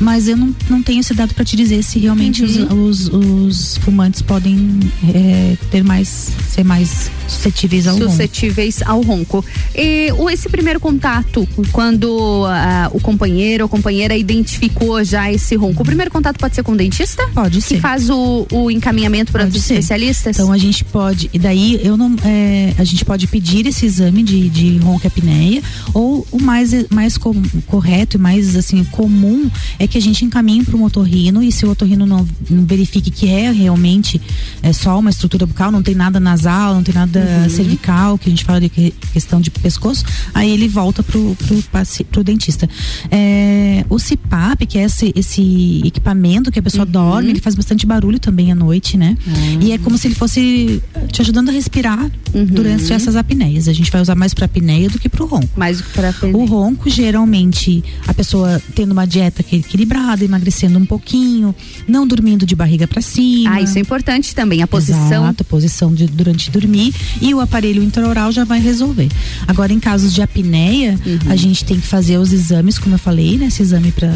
[0.00, 3.76] Mas eu não, não tenho esse dado para te dizer se realmente os, os, os
[3.78, 4.80] fumantes podem
[5.14, 8.10] é, ter mais, ser mais suscetíveis ao ronco.
[8.10, 9.44] suscetíveis ao ronco.
[9.74, 15.84] E o, esse primeiro contato, quando ah, o companheiro companheira identificou já esse ronco, o
[15.84, 17.26] primeiro contato pode ser com o dentista?
[17.34, 17.74] Pode ser.
[17.76, 20.36] Que faz o, o encaminhamento para os especialistas?
[20.36, 24.22] Então a gente pode, e daí eu não, é, a gente pode pedir esse exame
[24.22, 25.60] de, de roncoapneia
[25.92, 27.34] ou o mais, mais com,
[27.66, 31.66] correto e mais assim comum é que a gente encaminhe para o otorrino e se
[31.66, 34.20] o otorrino não, não verifique que é realmente
[34.62, 37.48] é só uma estrutura bucal, não tem nada nasal, não tem nada Uhum.
[37.50, 41.62] cervical, que a gente fala de que- questão de pescoço, aí ele volta pro, pro,
[41.72, 42.68] paci- pro dentista.
[43.10, 46.64] É, o CPAP, que é esse, esse equipamento que a Uhum.
[46.64, 49.16] pessoa dorme, ele faz bastante barulho também à noite, né?
[49.60, 50.82] E é como se ele fosse
[51.12, 52.44] te ajudando a respirar Uhum.
[52.46, 53.68] durante essas apneias.
[53.68, 55.48] A gente vai usar mais para apneia do que pro ronco.
[55.56, 61.54] Mais para O ronco, geralmente, a pessoa tendo uma dieta é equilibrada, emagrecendo um pouquinho,
[61.86, 63.54] não dormindo de barriga para cima.
[63.54, 65.24] Ah, isso é importante também, a posição.
[65.24, 69.08] Exato, a posição de, durante dormir e o aparelho intraoral já vai resolver.
[69.46, 71.18] Agora, em casos de apneia, Uhum.
[71.30, 73.48] a gente tem que fazer os exames, como eu falei, né?
[73.54, 74.10] Esse exame para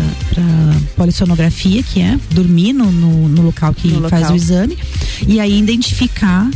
[0.96, 4.32] polissonografia, que é dormir no, no, no local que No faz local.
[4.32, 4.76] o exame,
[5.28, 6.50] e aí identificar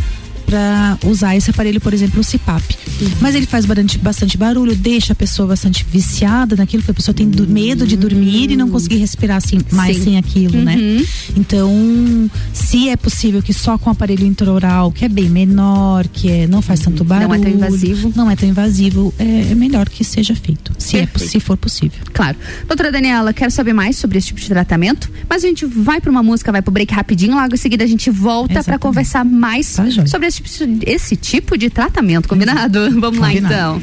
[0.53, 2.77] para usar esse aparelho, por exemplo, o CPAP.
[3.01, 3.09] Uhum.
[3.23, 7.15] Mas ele faz bastante, bastante barulho, deixa a pessoa bastante viciada naquilo que a pessoa
[7.15, 10.05] tem do- medo de dormir e não conseguir respirar assim, mais Sim.
[10.05, 10.77] sem aquilo, né?
[10.77, 11.05] Uhum.
[11.37, 16.31] Então, se é possível que só com o aparelho intraoral, que é bem menor, que
[16.31, 17.29] é, não faz tanto barulho.
[17.29, 18.13] Não é tão invasivo.
[18.15, 20.73] Não é tão invasivo, é, é melhor que seja feito.
[20.79, 21.99] Se, é, se for possível.
[22.13, 22.37] Claro.
[22.69, 26.11] Doutora Daniela, quero saber mais sobre esse tipo de tratamento, mas a gente vai para
[26.11, 29.73] uma música, vai pro break rapidinho, logo em seguida a gente volta para conversar mais
[29.75, 30.42] Tá, sobre esse, tipo-
[30.87, 32.89] esse tipo de tratamento, combinado?
[33.01, 33.83] Vamos lá Combinado.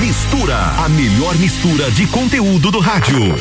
[0.00, 3.34] Mistura, a melhor mistura de conteúdo do rádio.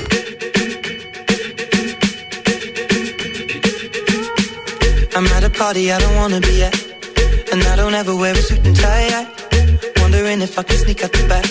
[5.16, 6.76] I'm at a party I don't wanna be at.
[7.52, 9.10] And I don't ever wear a suit and tie.
[9.10, 9.28] I
[10.02, 11.46] wondering if I can sneak out the back.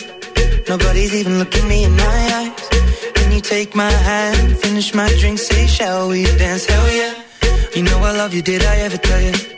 [0.68, 2.68] Nobody's even looking me in my eyes.
[3.14, 6.64] Then you take my hand, finish my drink, say, shall we dance?
[6.66, 7.14] Hell yeah.
[7.74, 9.57] You know I love you, did I ever tell you?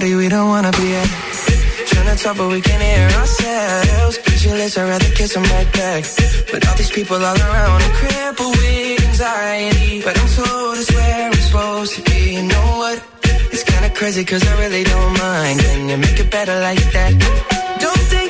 [0.00, 1.08] party we don't wanna be at.
[1.90, 4.16] Trying to talk but we can't hear ourselves.
[4.16, 6.04] Speechless, I'd rather kiss them right back.
[6.50, 10.00] But all these people all around are crippled with anxiety.
[10.06, 12.20] But I'm told it's where I'm supposed to be.
[12.36, 12.96] You know what?
[13.52, 15.60] It's kinda crazy cause I really don't mind.
[15.60, 17.12] Can you make it better like that?
[17.84, 18.29] Don't think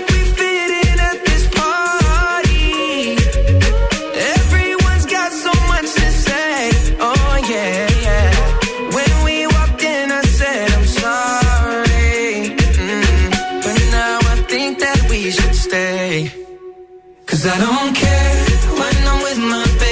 [17.26, 18.34] Cause I don't care
[18.78, 19.89] when I'm with my baby,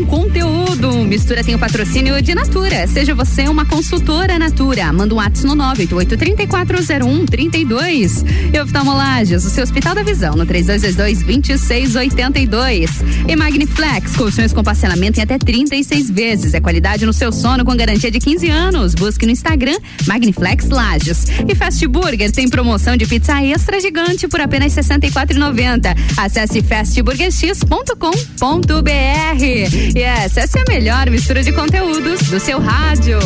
[0.00, 0.21] com.
[1.22, 2.84] Mistura tem o patrocínio de Natura.
[2.88, 4.92] Seja você uma consultora Natura.
[4.92, 8.24] Manda um WhatsApp no 988-3401-32.
[8.52, 12.90] E oftalmolagens, o seu Hospital da Visão, no 3222-2682.
[13.28, 16.54] E Magniflex, colchões com parcelamento em até 36 vezes.
[16.54, 18.92] É qualidade no seu sono com garantia de 15 anos.
[18.92, 19.78] Busque no Instagram
[20.08, 21.26] Magniflex Lages.
[21.48, 25.96] E Fast Burger tem promoção de pizza extra gigante por apenas R$ 64,90.
[26.16, 29.44] Acesse fastburgerx.com.br.
[29.94, 30.28] E é a
[30.68, 33.18] melhor mistura de conteúdos do seu rádio.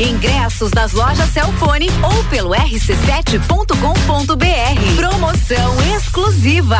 [0.00, 4.96] Ingressos nas lojas Celfone ou pelo rc7.com.br.
[4.96, 6.78] Promoção exclusiva.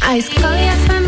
[0.00, 1.07] A escola e a família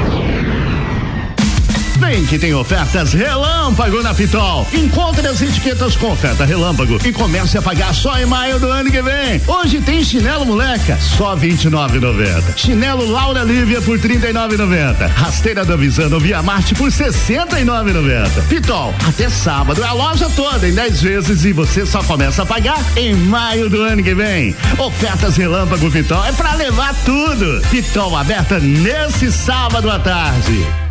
[2.11, 4.67] Vem que tem ofertas relâmpago na Pitol.
[4.73, 8.91] Encontre as etiquetas com oferta relâmpago e comece a pagar só em maio do ano
[8.91, 9.41] que vem.
[9.47, 12.57] Hoje tem chinelo moleca, só R$ 29,90.
[12.57, 15.07] Chinelo Laura Lívia por R$ 39,90.
[15.07, 18.45] Rasteira da Visano Via Marte por R$ 69,90.
[18.49, 22.45] Pitol, até sábado é a loja toda em 10 vezes e você só começa a
[22.45, 24.53] pagar em maio do ano que vem.
[24.77, 27.61] Ofertas relâmpago Pitol é pra levar tudo.
[27.69, 30.90] Pitol aberta nesse sábado à tarde.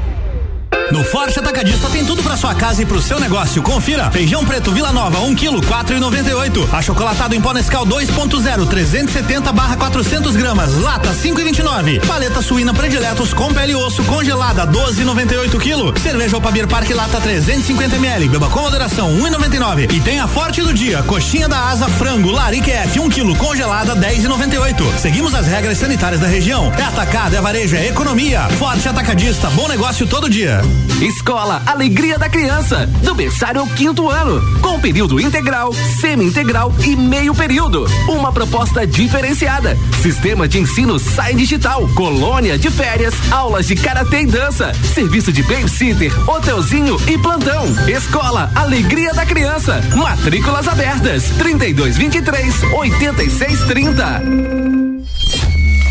[0.91, 3.61] No Forte Atacadista tem tudo para sua casa e pro seu negócio.
[3.61, 6.73] Confira: feijão preto Vila Nova, 1 kg, 4,98.
[6.73, 12.05] Achocolatado em pó Nescau 2.0, 370 barra 400 gramas, lata 5,29.
[12.05, 16.01] Paleta suína prediletos com pele e osso congelada 12,98 kg.
[16.01, 18.27] Cerveja Opabir Parque lata 350 ml.
[18.27, 19.93] Beba com moderação 1,99.
[19.93, 23.95] E tem a Forte do dia: coxinha da asa frango Larique F 1 kg congelada
[23.95, 24.99] 10,98.
[24.99, 26.71] Seguimos as regras sanitárias da região.
[26.77, 28.41] É atacado, é varejo, é economia.
[28.59, 30.61] Forte Atacadista, bom negócio todo dia.
[31.01, 37.33] Escola Alegria da Criança, do berçário ao quinto ano, com período integral, semi-integral e meio
[37.33, 37.85] período.
[38.07, 39.77] Uma proposta diferenciada.
[40.01, 45.41] Sistema de ensino Sai Digital, colônia de férias, aulas de karatê e dança, serviço de
[45.43, 47.65] babysitter, hotelzinho e plantão.
[47.87, 54.21] Escola Alegria da Criança, matrículas abertas, 3223 8630.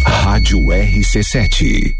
[0.06, 1.99] Rádio RC7.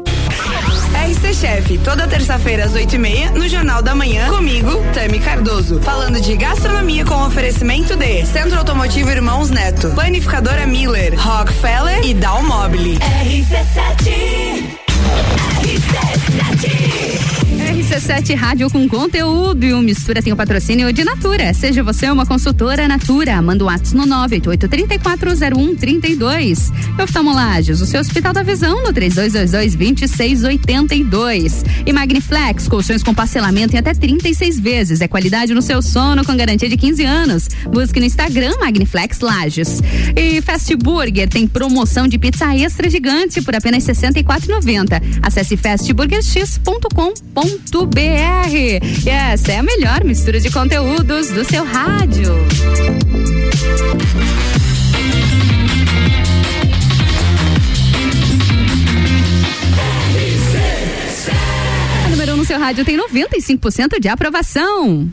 [1.21, 5.79] RC Chef, toda terça-feira às oito e meia, no Jornal da Manhã, comigo, Tami Cardoso.
[5.81, 12.97] Falando de gastronomia com oferecimento de Centro Automotivo Irmãos Neto, Planificadora Miller, Rockefeller e Dalmobile.
[12.97, 14.79] RC7
[15.61, 17.40] RC7
[17.91, 21.51] RC7 Rádio com conteúdo e o Mistura tem o patrocínio de Natura.
[21.53, 23.41] Seja você uma consultora Natura.
[23.41, 26.71] Manda o um WhatsApp no 988-340132.
[26.97, 31.65] Oftalmolages, o seu Hospital da Visão no 3222-2682.
[31.85, 35.01] E Magniflex, colchões com parcelamento em até 36 vezes.
[35.01, 37.49] É qualidade no seu sono com garantia de 15 anos.
[37.69, 39.81] Busque no Instagram Magniflex Lages.
[40.15, 45.01] E Fast Burger tem promoção de pizza extra gigante por apenas R$ 64,90.
[45.21, 47.80] Acesse fastburgerx.com.br
[49.05, 52.33] e essa é a melhor mistura de conteúdos do seu rádio.
[62.05, 65.09] A número 1 um no seu rádio tem 95% de aprovação.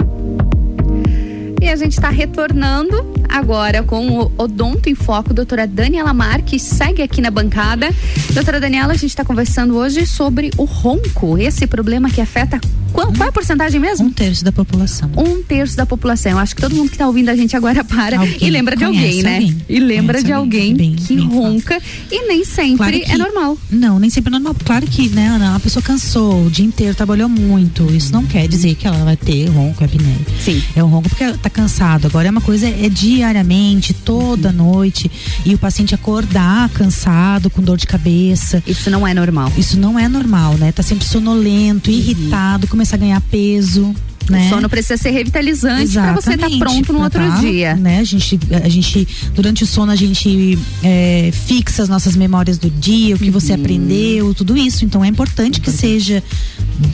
[1.71, 7.21] A gente está retornando agora com o Odonto em Foco, doutora Daniela Marques, segue aqui
[7.21, 7.91] na bancada.
[8.33, 12.59] Doutora Daniela, a gente está conversando hoje sobre o ronco, esse problema que afeta.
[12.99, 14.07] Qual, qual, é a porcentagem mesmo?
[14.07, 15.09] Um terço da população.
[15.17, 16.33] Um terço da população.
[16.33, 18.75] Eu acho que todo mundo que está ouvindo a gente agora para alguém e lembra
[18.75, 19.37] de alguém, né?
[19.37, 19.57] Alguém.
[19.69, 21.81] E lembra de alguém, bem, que bem ronca
[22.11, 23.57] e nem sempre claro que, é normal.
[23.71, 24.57] Não, nem sempre é normal.
[24.65, 27.85] Claro que, né, Ana, a pessoa cansou, o dia inteiro trabalhou muito.
[27.95, 30.17] Isso não quer dizer que ela vai ter ronco, apneia.
[30.41, 30.61] Sim.
[30.75, 32.09] É um ronco porque tá cansado.
[32.09, 35.09] Agora é uma coisa, é diariamente, toda noite.
[35.47, 38.61] E o paciente acordar cansado, com dor de cabeça.
[38.67, 39.53] Isso não é normal.
[39.57, 40.73] Isso não é normal, né?
[40.73, 41.97] Tá sempre sonolento, uhum.
[41.97, 43.95] irritado, começa a ganhar peso.
[44.31, 44.47] Né?
[44.47, 47.75] O sono precisa ser revitalizante para você estar tá pronto no outro tá, dia.
[47.75, 47.99] Né?
[47.99, 52.69] A gente, a gente, durante o sono, a gente é, fixa as nossas memórias do
[52.69, 53.33] dia, o que uhum.
[53.33, 54.85] você aprendeu, tudo isso.
[54.85, 56.23] Então é importante, que seja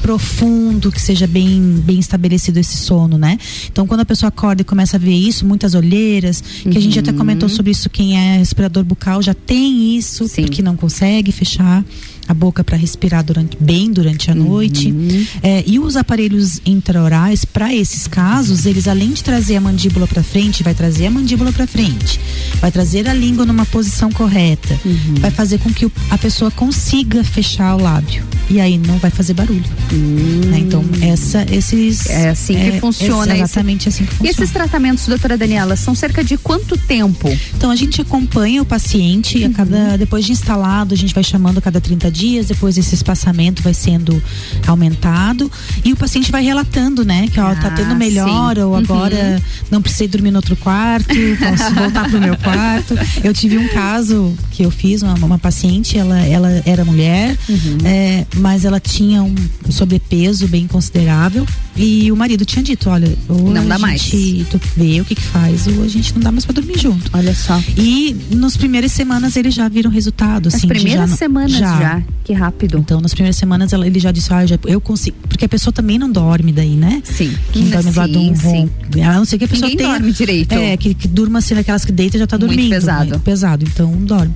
[0.01, 3.37] profundo, que seja bem, bem estabelecido esse sono, né?
[3.71, 6.77] Então quando a pessoa acorda e começa a ver isso, muitas olheiras, que uhum.
[6.77, 10.43] a gente até comentou sobre isso, quem é respirador bucal já tem isso, Sim.
[10.43, 11.85] porque não consegue fechar
[12.27, 14.91] a boca para respirar durante, bem durante a noite.
[14.91, 15.27] Uhum.
[15.43, 20.23] É, e os aparelhos intraorais, para esses casos, eles além de trazer a mandíbula para
[20.23, 22.21] frente, vai trazer a mandíbula para frente,
[22.61, 25.15] vai trazer a língua numa posição correta, uhum.
[25.21, 28.25] vai fazer com que a pessoa consiga fechar o lábio.
[28.49, 29.65] E aí não vai fazer barulho.
[29.91, 30.51] Uhum.
[30.51, 30.59] Né?
[30.59, 32.07] Então, essa, esses.
[32.11, 33.37] É assim que é, funciona.
[33.37, 34.29] Exatamente esse, assim que funciona.
[34.29, 37.29] E esses tratamentos, doutora Daniela, são cerca de quanto tempo?
[37.57, 39.97] Então, a gente acompanha o paciente a cada.
[39.97, 43.75] Depois de instalado, a gente vai chamando a cada 30 dias, depois esse espaçamento vai
[43.75, 44.23] sendo
[44.67, 45.51] aumentado
[45.85, 47.29] e o paciente vai relatando, né?
[47.29, 48.63] Que ó, ah, tá tendo melhor, sim.
[48.63, 49.67] ou agora uhum.
[49.71, 52.95] não precisei dormir no outro quarto, posso voltar pro meu quarto.
[53.23, 57.79] Eu tive um caso que eu fiz, uma, uma paciente, ela, ela era mulher, uhum.
[57.85, 59.35] é, mas ela tinha um
[59.69, 61.45] sobrepeso bem considerável
[61.77, 64.03] e o marido tinha dito, olha, ou não dá mais.
[64.51, 67.11] tu vê o que que faz, ou a gente não dá mais para dormir junto.
[67.13, 67.61] Olha só.
[67.77, 71.79] E nas primeiras semanas eles já viram resultado, assim, As primeiras já, semanas já.
[71.81, 72.03] já.
[72.25, 72.79] Que rápido.
[72.79, 75.73] Então, nas primeiras semanas ela, ele já disse, ah, já, eu consigo, porque a pessoa
[75.73, 77.03] também não dorme daí, né?
[77.05, 77.35] Sim.
[77.53, 78.73] Quem dorme do lado de um ronco.
[79.05, 80.53] A não ser que a pessoa Ninguém tenha, dorme direito.
[80.53, 82.71] É, que, que durma assim, naquelas que deita já tá Muito dormindo.
[82.71, 83.11] pesado.
[83.11, 83.21] Né?
[83.23, 84.33] Pesado, então dorme.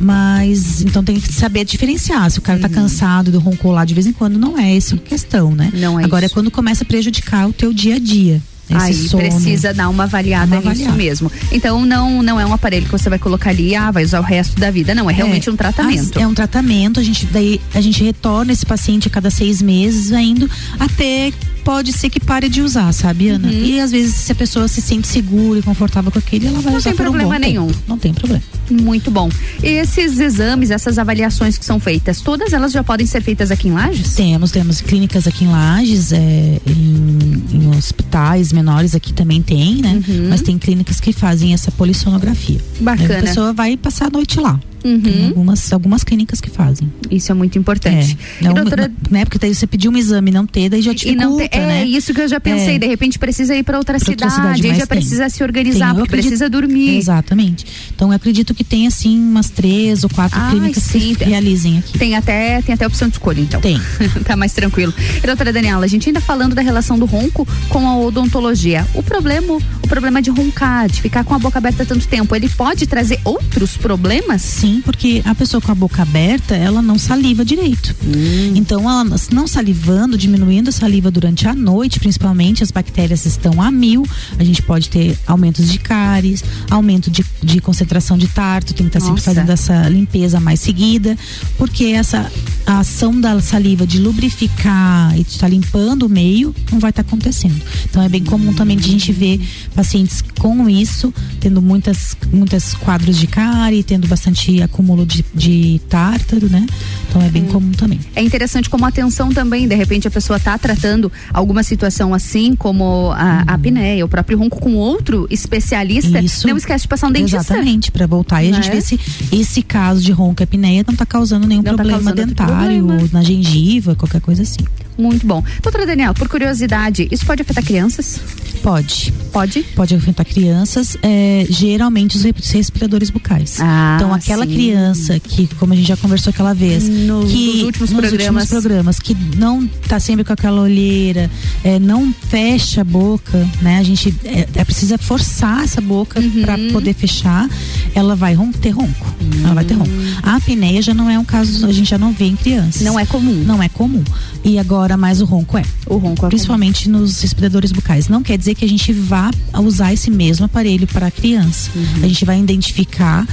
[0.00, 2.30] Mas, então tem que saber diferenciar.
[2.30, 2.74] Se o cara tá Uhum.
[2.74, 5.70] cansado do roncou lá de vez em quando, não é essa a questão, né?
[5.74, 6.32] Não é Agora isso.
[6.32, 8.42] é quando começa a prejudicar o teu dia a dia.
[8.68, 9.22] Esse Aí sono.
[9.22, 10.96] precisa dar uma avaliada Uma nisso avaliada.
[10.96, 11.32] mesmo.
[11.52, 14.22] Então não não é um aparelho que você vai colocar ali, ah, vai usar o
[14.24, 14.94] resto da vida.
[14.94, 16.18] Não, é realmente um tratamento.
[16.18, 20.10] É um tratamento, a gente daí a gente retorna esse paciente a cada seis meses,
[20.10, 21.32] vai indo até
[21.64, 23.50] pode ser que pare de usar, sabe, Ana?
[23.50, 26.70] E às vezes se a pessoa se sente segura e confortável com aquele, ela vai
[26.70, 27.66] Não usar tem por um problema bom nenhum.
[27.66, 27.78] tempo.
[27.88, 28.42] Não tem problema.
[28.70, 29.28] Muito bom.
[29.62, 33.66] E esses exames, essas avaliações que são feitas, todas elas já podem ser feitas aqui
[33.68, 34.14] em Lages?
[34.14, 40.02] Temos, temos clínicas aqui em Lages, é, em, em hospitais menores aqui também tem, né?
[40.28, 42.60] Mas tem clínicas que fazem essa polissonografia.
[42.80, 43.14] Bacana.
[43.14, 44.58] Aí A pessoa vai passar a noite lá.
[44.82, 46.90] Tem algumas, algumas clínicas que fazem.
[47.10, 48.16] Isso é muito importante.
[48.40, 48.44] É.
[48.44, 50.94] Não, E, doutora- né, porque daí você pediu um exame e não ter, daí já
[50.94, 51.84] te E não tem- é né?
[51.86, 52.76] isso que eu já pensei.
[52.76, 52.78] É.
[52.78, 54.98] De repente precisa ir para outra outra cidade, cidade, aí mas já tem.
[54.98, 56.96] precisa se Tem, organizar, porque acredito- precisa dormir.
[56.96, 57.66] Exatamente.
[57.94, 61.78] Então eu acredito que tem assim umas três ou quatro Ai, clínicas sim, que realizem
[61.78, 61.98] aqui.
[61.98, 63.60] Tem até, tem até opção de escolha, então.
[63.60, 63.80] Tem.
[64.24, 64.92] tá mais tranquilo.
[65.22, 68.86] E doutora Daniela, a gente ainda falando da relação do ronco com a odontologia.
[68.94, 72.48] O problema, o problema de roncar, de ficar com a boca aberta tanto tempo, ele
[72.48, 74.42] pode trazer outros problemas?
[74.42, 77.94] Sim, porque a pessoa com a boca aberta, ela não saliva direito.
[78.04, 78.52] Hum.
[78.54, 83.70] Então, ela não salivando, diminuindo a saliva durante a noite, principalmente, as bactérias estão a
[83.70, 84.04] mil.
[84.38, 88.96] A gente pode ter aumentos de cáries, aumento de, de concentração de tarto, tem que
[88.96, 91.16] estar sempre fazendo essa limpeza mais seguida,
[91.56, 92.30] porque essa
[92.66, 97.60] ação da saliva de lubrificar e de estar limpando o meio não vai estar acontecendo.
[97.88, 99.40] Então é bem comum também de a gente ver
[99.74, 106.48] pacientes com isso, tendo muitas, muitas quadros de cárie, tendo bastante acúmulo de, de tártaro,
[106.50, 106.66] né?
[107.08, 107.98] Então é bem comum também.
[108.14, 112.54] É interessante como a atenção também, de repente a pessoa está tratando alguma situação assim,
[112.54, 116.20] como a, a apneia, o próprio ronco com outro especialista.
[116.20, 116.46] Isso.
[116.46, 117.36] Não esquece de passar um dentista.
[117.38, 118.74] Exatamente, para voltar e a gente Né?
[118.74, 118.98] ver se
[119.32, 122.34] esse caso de ronco e apneia não está causando nenhum Não tá problema causando outro
[122.34, 123.02] dentário, problema.
[123.02, 124.64] ou na gengiva, qualquer coisa assim.
[124.98, 125.42] Muito bom.
[125.62, 128.18] Doutora Daniela, por curiosidade, isso pode afetar crianças?
[128.62, 129.12] Pode.
[129.32, 129.62] Pode?
[129.76, 133.58] Pode afetar crianças, é, geralmente os re- respiradores bucais.
[133.60, 134.54] Ah, então, aquela sim.
[134.54, 138.42] criança que, como a gente já conversou aquela vez, No- que nos últimos nos programas.
[138.44, 141.30] últimos programas, que não tá sempre com aquela olheira,
[141.62, 143.78] é, não fecha a boca, né?
[143.78, 146.42] A gente é, é precisa forçar essa boca Uhum.
[146.42, 147.48] para poder fechar,
[147.94, 149.14] ela vai ter ronco.
[149.44, 149.90] Ela vai ter ronco.
[150.22, 152.80] A apneia já não é um caso, a gente já não vê em crianças.
[152.82, 153.44] Não é comum.
[153.46, 154.02] Não é comum.
[154.42, 155.62] E agora mais o ronco é.
[155.86, 158.08] O ronco é Principalmente nos respiradores bucais.
[158.08, 161.70] Não quer dizer que a gente vá usar esse mesmo aparelho para a criança.
[161.74, 162.04] Uhum.
[162.04, 163.26] A gente vai identificar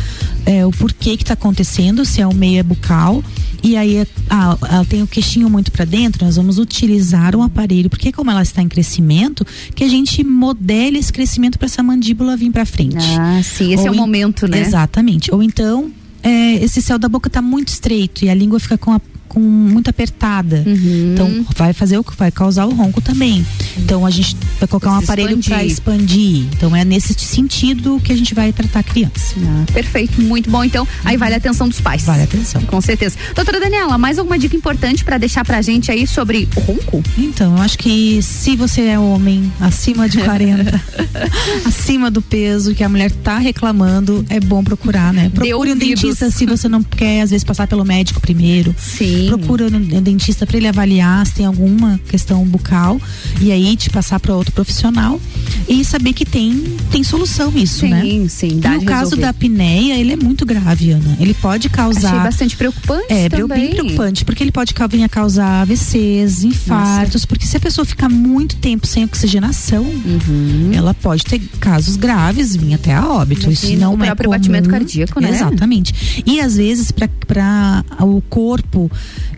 [0.46, 3.22] é, o porquê que está acontecendo, se é o meio é bucal.
[3.62, 8.12] E aí ela tem o queixinho muito para dentro, nós vamos utilizar um aparelho, porque
[8.12, 12.52] como ela está em crescimento, que a gente modele esse crescimento para essa mandíbula vir
[12.52, 12.98] para frente.
[13.18, 14.60] Ah, sim, esse é o em- momento, né?
[14.60, 15.34] Exatamente.
[15.34, 15.90] Ou então,
[16.22, 19.02] é, esse céu da boca está muito estreito e a língua fica com a
[19.34, 20.64] com muito apertada.
[20.66, 21.14] Uhum.
[21.14, 23.46] Então vai fazer o que vai causar o ronco também.
[23.78, 26.46] Então a gente vai colocar um aparelho para expandir.
[26.56, 29.36] Então é nesse sentido que a gente vai tratar a criança.
[29.44, 30.64] Ah, perfeito, muito bom.
[30.64, 32.04] Então, aí vale a atenção dos pais.
[32.04, 32.62] Vale a atenção.
[32.64, 33.18] Com certeza.
[33.36, 37.04] Doutora Daniela, mais alguma dica importante para deixar pra gente aí sobre o ronco?
[37.18, 40.82] Então, eu acho que se você é homem acima de 40,
[41.66, 45.32] acima do peso que a mulher tá reclamando, é bom procurar, né?
[45.34, 48.76] Procure um dentista se você não quer, às vezes, passar pelo médico primeiro.
[48.78, 49.23] Sim.
[49.28, 53.00] Procura um dentista para ele avaliar se tem alguma questão bucal
[53.42, 55.20] e aí te passar para outro profissional
[55.68, 58.28] e saber que tem, tem solução isso, Sim, né?
[58.30, 59.22] sim, dá no caso resolver.
[59.22, 61.18] da apneia, ele é muito grave, Ana.
[61.20, 62.10] Ele pode causar.
[62.10, 63.60] Achei bastante preocupante É, também.
[63.68, 68.10] bem preocupante, porque ele pode vir a causar AVCs, infartos, porque se a pessoa ficar
[68.10, 70.72] muito tempo sem oxigenação, Uhum.
[70.74, 73.50] ela pode ter casos graves, vir até a óbito.
[73.52, 74.40] Isso Imagina, não o é próprio comum.
[74.40, 75.30] batimento cardíaco, né?
[75.30, 76.24] Exatamente.
[76.26, 78.92] E às vezes para o corpo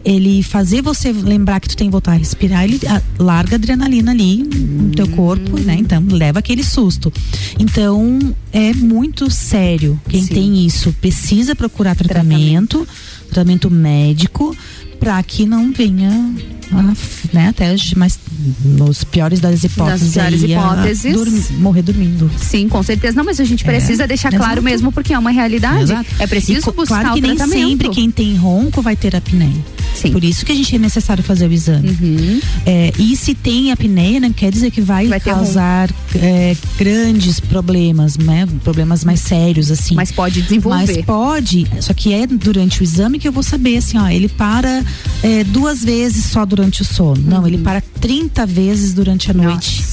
[0.03, 4.11] ele fazer você lembrar que tu tem que voltar a respirar, ele ah, larga adrenalina
[4.11, 5.75] ali no teu corpo, né?
[5.79, 7.11] Então leva aquele susto.
[7.59, 8.19] Então
[8.51, 9.99] é muito sério.
[10.07, 10.33] Quem Sim.
[10.33, 12.87] tem isso precisa procurar tratamento,
[13.29, 14.55] tratamento médico
[14.99, 16.33] para que não venha
[16.71, 16.93] a,
[17.33, 18.19] né, até as- mas
[18.63, 21.13] nos piores das hipóteses, piores aí, a hipóteses.
[21.13, 22.29] dormi- morrer dormindo.
[22.37, 23.15] Sim, com certeza.
[23.17, 24.63] Não, mas a gente É, precisa deixar claro exato.
[24.63, 25.83] mesmo, porque é uma realidade.
[25.83, 26.05] Exato.
[26.19, 29.53] É preciso E buscar claro que nem sempre quem tem ronco vai ter apneia.
[29.95, 30.11] Sim.
[30.11, 31.89] Por isso que a gente é necessário fazer o exame.
[31.89, 32.39] Uhum.
[32.65, 38.17] É, e se tem apneia, não quer dizer que vai, Vai causar é, grandes problemas,
[38.17, 38.47] né?
[38.63, 39.95] Problemas mais sérios, assim.
[39.95, 40.85] Mas pode desenvolver.
[40.97, 44.27] Mas pode, só que é durante o exame que eu vou saber, assim, ó, ele
[44.27, 44.83] para
[45.23, 47.21] é, duas vezes só durante o sono.
[47.21, 47.47] Não, Uhum.
[47.47, 49.83] ele para 30 vezes durante a noite.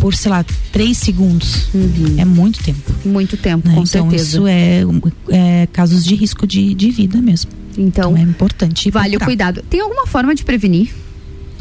[0.00, 1.68] Por, sei lá, três segundos.
[2.16, 2.92] É muito tempo.
[3.04, 3.74] Muito tempo, né?
[3.74, 3.80] Uhum.
[3.82, 4.24] com então certeza.
[4.38, 4.82] isso é,
[5.28, 7.50] é casos de risco de, de vida mesmo.
[7.76, 8.90] Então, é importante.
[8.90, 9.26] Vale o procurar.
[9.26, 9.62] cuidado.
[9.68, 10.90] Tem alguma forma de prevenir?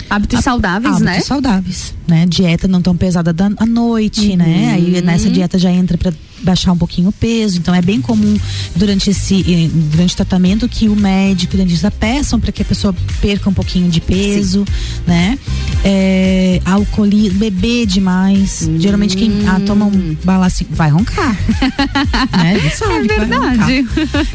[0.09, 1.19] Hábitos saudáveis, Hábitos né?
[1.21, 2.25] saudáveis, né?
[2.27, 4.37] Dieta não tão pesada da, à noite, Uhum.
[4.37, 4.71] né?
[4.73, 6.11] Aí nessa dieta já entra para
[6.41, 7.57] baixar um pouquinho o peso.
[7.59, 8.37] Então é bem comum
[8.75, 12.61] durante esse eh, durante o tratamento que o médico e o dentista peçam para que
[12.61, 14.65] a pessoa perca um pouquinho de peso,
[15.05, 15.37] né?
[15.83, 18.69] É, alcoolismo, beber demais.
[18.77, 21.35] Geralmente quem ah, toma um balaço vai roncar.
[22.37, 22.69] né?
[22.75, 23.87] Sabe vai verdade.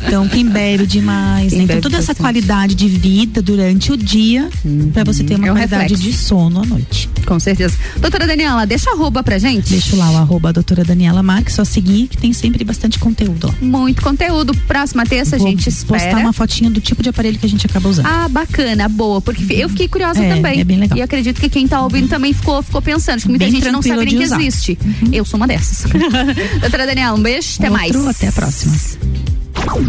[0.06, 1.64] Então quem bebe demais, Quem né?
[1.64, 2.20] Então bebe toda essa bastante.
[2.20, 4.48] qualidade de vida durante o dia
[4.92, 6.02] para você ter uma É um qualidade reflexo.
[6.04, 7.08] de sono à noite.
[7.26, 7.76] Com certeza.
[7.98, 9.70] Doutora Daniela, deixa arroba pra gente.
[9.70, 13.54] Deixa lá o arroba doutora Daniela Marques, só seguir que tem sempre bastante conteúdo lá.
[13.60, 14.54] Muito conteúdo.
[14.66, 16.00] Próxima terça Vou a gente espera.
[16.02, 18.06] postar uma fotinha do tipo de aparelho que a gente acaba usando.
[18.06, 20.60] Ah, bacana, boa, porque eu fiquei curiosa É, também.
[20.60, 20.98] é bem legal.
[20.98, 23.70] E acredito que quem tá ouvindo também ficou, ficou pensando, acho que muita Bem gente
[23.70, 24.36] não sabe nem que usar.
[24.36, 24.42] Uhum.
[24.42, 24.78] existe.
[25.12, 25.90] Eu sou uma dessas.
[26.60, 28.16] Doutora Daniela, um beijo, até Outro, mais.
[28.16, 28.74] Até a próxima.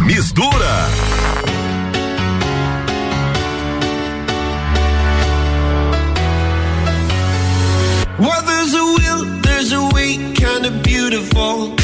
[0.05, 0.87] Mistura.
[8.17, 11.75] Well, there's a will, there's a way, kind of beautiful.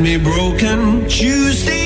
[0.00, 1.08] Me broken.
[1.08, 1.85] Tuesday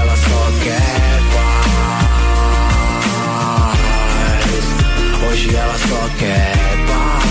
[5.31, 6.51] Hoje ela só quer
[6.87, 7.30] paz.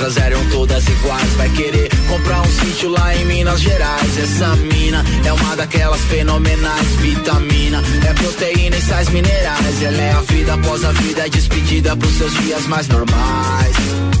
[0.17, 1.33] eram todas iguais.
[1.33, 4.17] Vai querer comprar um sítio lá em Minas Gerais.
[4.17, 6.87] Essa mina é uma daquelas fenomenais.
[6.99, 9.83] Vitamina é proteína e sais minerais.
[9.83, 14.20] Ela é a vida após a vida, é despedida pros seus dias mais normais.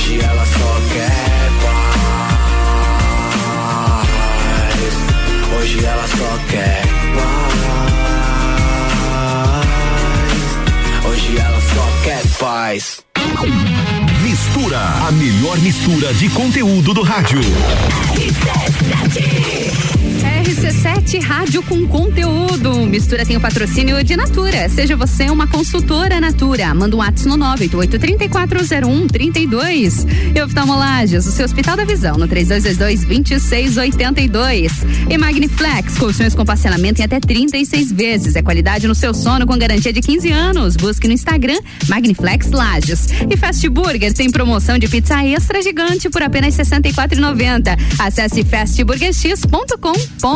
[0.00, 1.50] Hoje ela só quer
[3.60, 4.08] paz.
[5.54, 6.82] Hoje ela só quer
[7.14, 7.44] paz.
[11.04, 13.04] Hoje ela só quer paz.
[14.22, 17.40] Mistura, a melhor mistura de conteúdo do rádio.
[20.40, 22.86] RC7 Rádio com conteúdo.
[22.86, 24.70] Mistura tem o patrocínio de Natura.
[24.70, 26.74] Seja você uma consultora Natura.
[26.74, 30.06] Manda um WhatsApp no 988-3401-32.
[30.34, 34.72] E oftalmolagens, o seu Hospital da Visão, no 3222-2682.
[35.10, 38.34] E Magniflex, colchões com parcelamento em até 36 vezes.
[38.34, 40.74] É qualidade no seu sono com garantia de 15 anos.
[40.74, 43.08] Busque no Instagram Magniflex Lages.
[43.28, 47.78] E Fast Burger tem promoção de pizza extra gigante por apenas R$ 64,90.
[47.98, 50.29] Acesse fastburgerx.com.br.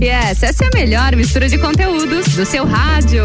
[0.00, 3.24] E essa, é a melhor mistura de conteúdos do seu rádio.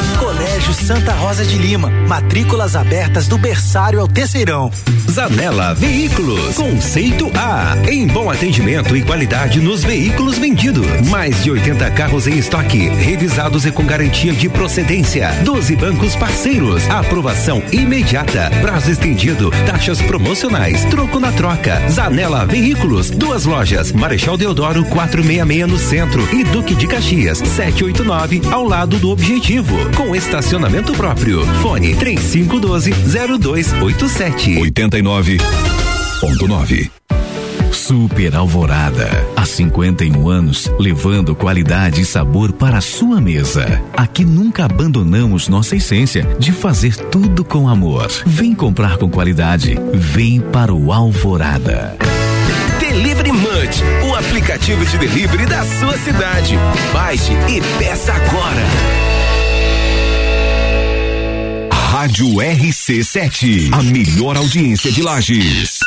[0.61, 4.71] Colégio Santa Rosa de Lima, matrículas abertas do berçário ao terceirão.
[5.09, 10.85] Zanela Veículos, conceito A, em bom atendimento e qualidade nos veículos vendidos.
[11.09, 15.31] Mais de 80 carros em estoque, revisados e com garantia de procedência.
[15.43, 21.81] 12 bancos parceiros, aprovação imediata, prazo estendido, taxas promocionais, troco na troca.
[21.89, 26.21] Zanela Veículos, duas lojas, Marechal Deodoro 466 no centro.
[26.35, 30.60] E Duque de Caxias 789 ao lado do Objetivo, com estacionamento
[31.01, 31.43] próprio.
[31.61, 32.91] Fone 3512
[33.39, 34.55] 0287.
[34.55, 36.91] 89.9.
[37.71, 39.09] Super Alvorada.
[39.35, 43.81] Há 51 anos, levando qualidade e sabor para a sua mesa.
[43.97, 48.11] Aqui nunca abandonamos nossa essência de fazer tudo com amor.
[48.25, 49.77] Vem comprar com qualidade.
[49.93, 51.97] Vem para o Alvorada.
[52.79, 56.55] Delivery Munch, o aplicativo de delivery da sua cidade.
[56.93, 59.10] Baixe e peça agora.
[62.01, 65.81] Rádio RC7, a melhor audiência de Lages.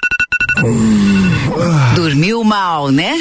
[1.96, 3.20] Dormiu mal, né?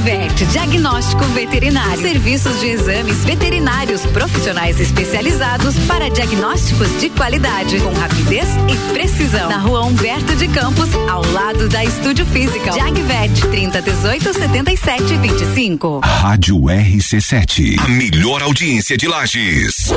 [0.00, 2.00] Jagvet, diagnóstico veterinário.
[2.00, 9.50] Serviços de exames veterinários profissionais especializados para diagnósticos de qualidade, com rapidez e precisão.
[9.50, 12.72] Na rua Humberto de Campos, ao lado da Estúdio Física.
[12.72, 16.00] Jagvet, 30 18 77 25.
[16.02, 17.78] Rádio RC7.
[17.78, 19.92] A melhor audiência de Lages.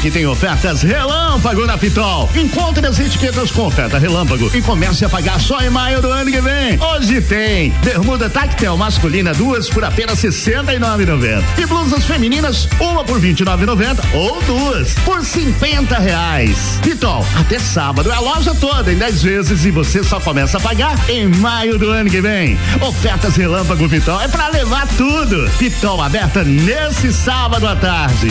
[0.00, 2.30] Que tem ofertas relâmpago na Pitol.
[2.36, 6.30] Encontre as etiquetas com oferta relâmpago e comece a pagar só em maio do ano
[6.30, 6.78] que vem.
[6.80, 11.44] Hoje tem bermuda tactel masculina duas por apenas sessenta e nove noventa.
[11.66, 16.78] Blusas femininas uma por vinte e nove noventa ou duas por cinquenta reais.
[16.82, 20.60] Pitol, até sábado é a loja toda em 10 vezes e você só começa a
[20.60, 22.58] pagar em maio do ano que vem.
[22.80, 25.50] Ofertas relâmpago Pitol é para levar tudo.
[25.58, 28.30] Pitol aberta nesse sábado à tarde.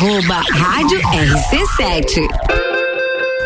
[0.00, 2.26] Arroba Rádio RC7.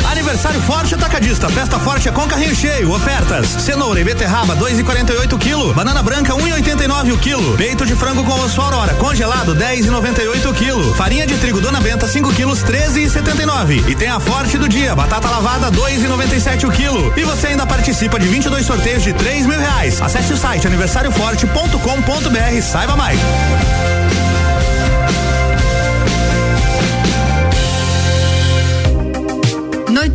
[0.09, 1.49] Aniversário Forte Atacadista.
[1.49, 2.93] Festa Forte é com carrinho cheio.
[2.93, 5.75] Ofertas: cenoura e beterraba 2,48 quilo.
[5.75, 7.57] Banana branca 1,89 o quilo.
[7.57, 10.95] Peito de frango com osso aurora congelado 10,98 o quilo.
[10.95, 13.89] Farinha de trigo Dona Benta 5 quilos 13,79.
[13.89, 14.95] E tem a Forte do dia.
[14.95, 17.13] Batata lavada 2,97 o quilo.
[17.17, 20.01] E você ainda participa de 22 sorteios de 3 mil reais.
[20.01, 22.63] Acesse o site aniversarioforte.com.br.
[22.63, 23.19] Saiba mais.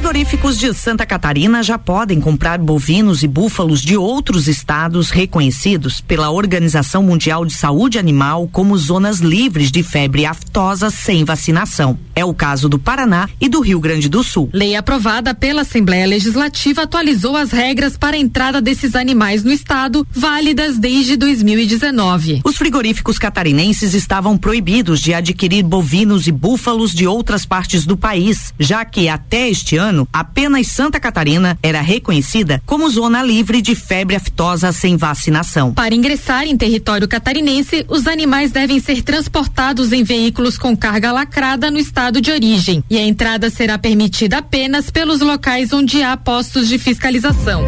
[0.00, 6.30] Frigoríficos de Santa Catarina já podem comprar bovinos e búfalos de outros estados reconhecidos pela
[6.30, 11.98] Organização Mundial de Saúde Animal como zonas livres de febre aftosa sem vacinação.
[12.14, 14.48] É o caso do Paraná e do Rio Grande do Sul.
[14.54, 20.06] Lei aprovada pela Assembleia Legislativa atualizou as regras para a entrada desses animais no estado,
[20.10, 22.40] válidas desde 2019.
[22.42, 28.54] Os frigoríficos catarinenses estavam proibidos de adquirir bovinos e búfalos de outras partes do país,
[28.58, 34.16] já que até este ano, apenas Santa Catarina era reconhecida como zona livre de febre
[34.16, 35.72] aftosa sem vacinação.
[35.72, 41.70] Para ingressar em território catarinense, os animais devem ser transportados em veículos com carga lacrada
[41.70, 42.84] no estado de origem.
[42.88, 47.64] E a entrada será permitida apenas pelos locais onde há postos de fiscalização.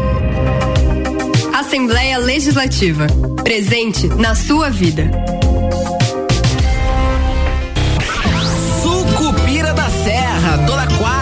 [1.53, 3.07] Assembleia Legislativa.
[3.43, 5.11] Presente na sua vida.
[8.83, 11.22] Sucupira da Serra, toda quarta,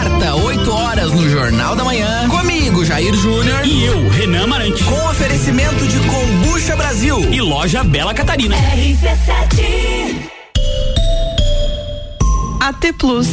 [1.11, 2.27] horas no Jornal da Manhã.
[2.29, 3.65] Comigo, Jair Júnior.
[3.65, 4.83] E eu, Renan Marante.
[4.83, 7.19] Com oferecimento de Combucha Brasil.
[7.31, 8.55] E loja Bela Catarina.
[8.55, 10.29] RC7.
[12.59, 13.27] AT Plus.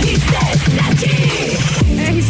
[0.00, 0.49] RC7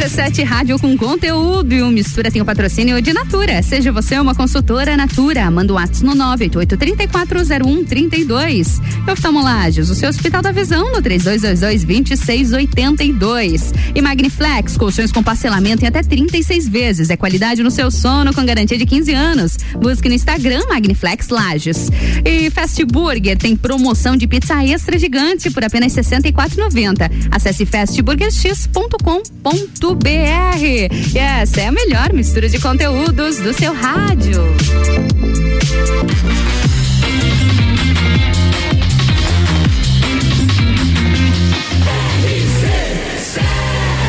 [0.01, 3.61] RC7 Rádio com conteúdo e o Mistura tem o patrocínio de Natura.
[3.63, 8.81] Seja você uma consultora Natura, manda o um ato no 988340132.
[9.11, 13.75] Oftalmolages, o seu Hospital da Visão no 3222-2682.
[13.95, 17.11] E Magniflex, colchões com parcelamento em até 36 vezes.
[17.11, 19.59] É qualidade no seu sono com garantia de 15 anos.
[19.79, 21.91] Busque no Instagram Magniflex Lages.
[22.25, 27.29] E Fast Burger tem promoção de pizza extra gigante por apenas R$ 64,90.
[27.31, 31.15] Acesse Fast Burger RC7x.com.br.
[31.15, 34.41] E essa é a melhor mistura de conteúdos do seu rádio.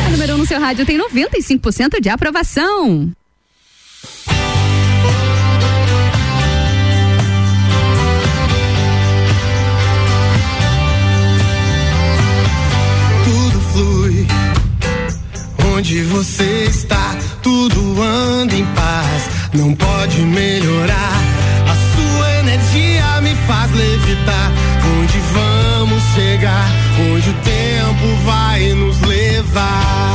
[0.06, 3.12] O número 1 no seu rádio tem 95% de aprovação.
[15.82, 21.12] Onde você está, tudo anda em paz, não pode melhorar.
[21.68, 24.52] A sua energia me faz levitar.
[25.00, 26.70] Onde vamos chegar?
[27.12, 30.11] Onde o tempo vai nos levar?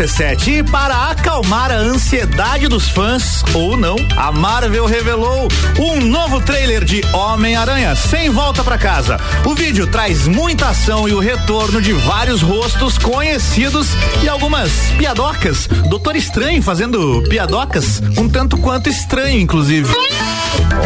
[0.00, 5.46] E para acalmar a ansiedade dos fãs, ou não, a Marvel revelou
[5.78, 9.20] um novo trailer de Homem-Aranha sem volta para casa.
[9.44, 13.88] O vídeo traz muita ação e o retorno de vários rostos conhecidos
[14.22, 15.66] e algumas piadocas.
[15.90, 19.94] Doutor Estranho fazendo piadocas, um tanto quanto estranho, inclusive.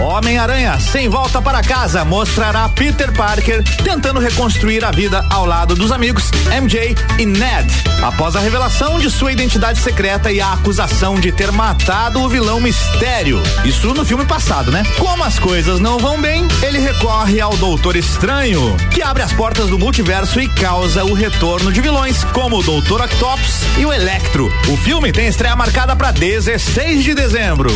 [0.02, 5.92] Homem-Aranha sem volta para casa mostrará Peter Parker tentando reconstruir a vida ao lado dos
[5.92, 11.32] amigos MJ e Ned após a revelação de sua identidade secreta e a acusação de
[11.32, 13.42] ter matado o vilão Mistério.
[13.64, 14.82] Isso no filme passado, né?
[14.98, 19.70] Como as coisas não vão bem, ele recorre ao Doutor Estranho, que abre as portas
[19.70, 24.52] do multiverso e causa o retorno de vilões como o Doutor Octopus e o Electro.
[24.70, 27.70] O filme tem estreia marcada para 16 de dezembro.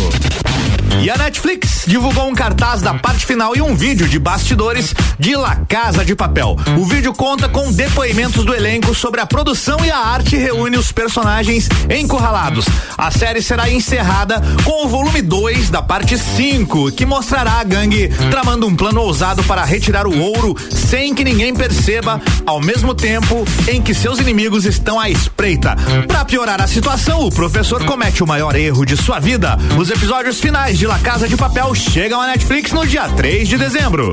[1.01, 5.35] E a Netflix divulgou um cartaz da parte final e um vídeo de bastidores de
[5.37, 6.57] La Casa de Papel.
[6.79, 10.93] O vídeo conta com depoimentos do elenco sobre a produção e a arte reúne os
[10.93, 12.67] personagens encurralados.
[12.97, 18.09] A série será encerrada com o volume 2 da parte 5, que mostrará a gangue
[18.31, 23.45] tramando um plano ousado para retirar o ouro sem que ninguém perceba, ao mesmo tempo
[23.69, 25.77] em que seus inimigos estão à espreita.
[26.07, 29.59] Para piorar a situação, o professor comete o maior erro de sua vida.
[29.77, 33.57] Os episódios finais de La Casa de Papel chegam à Netflix no dia 3 de
[33.59, 34.13] dezembro.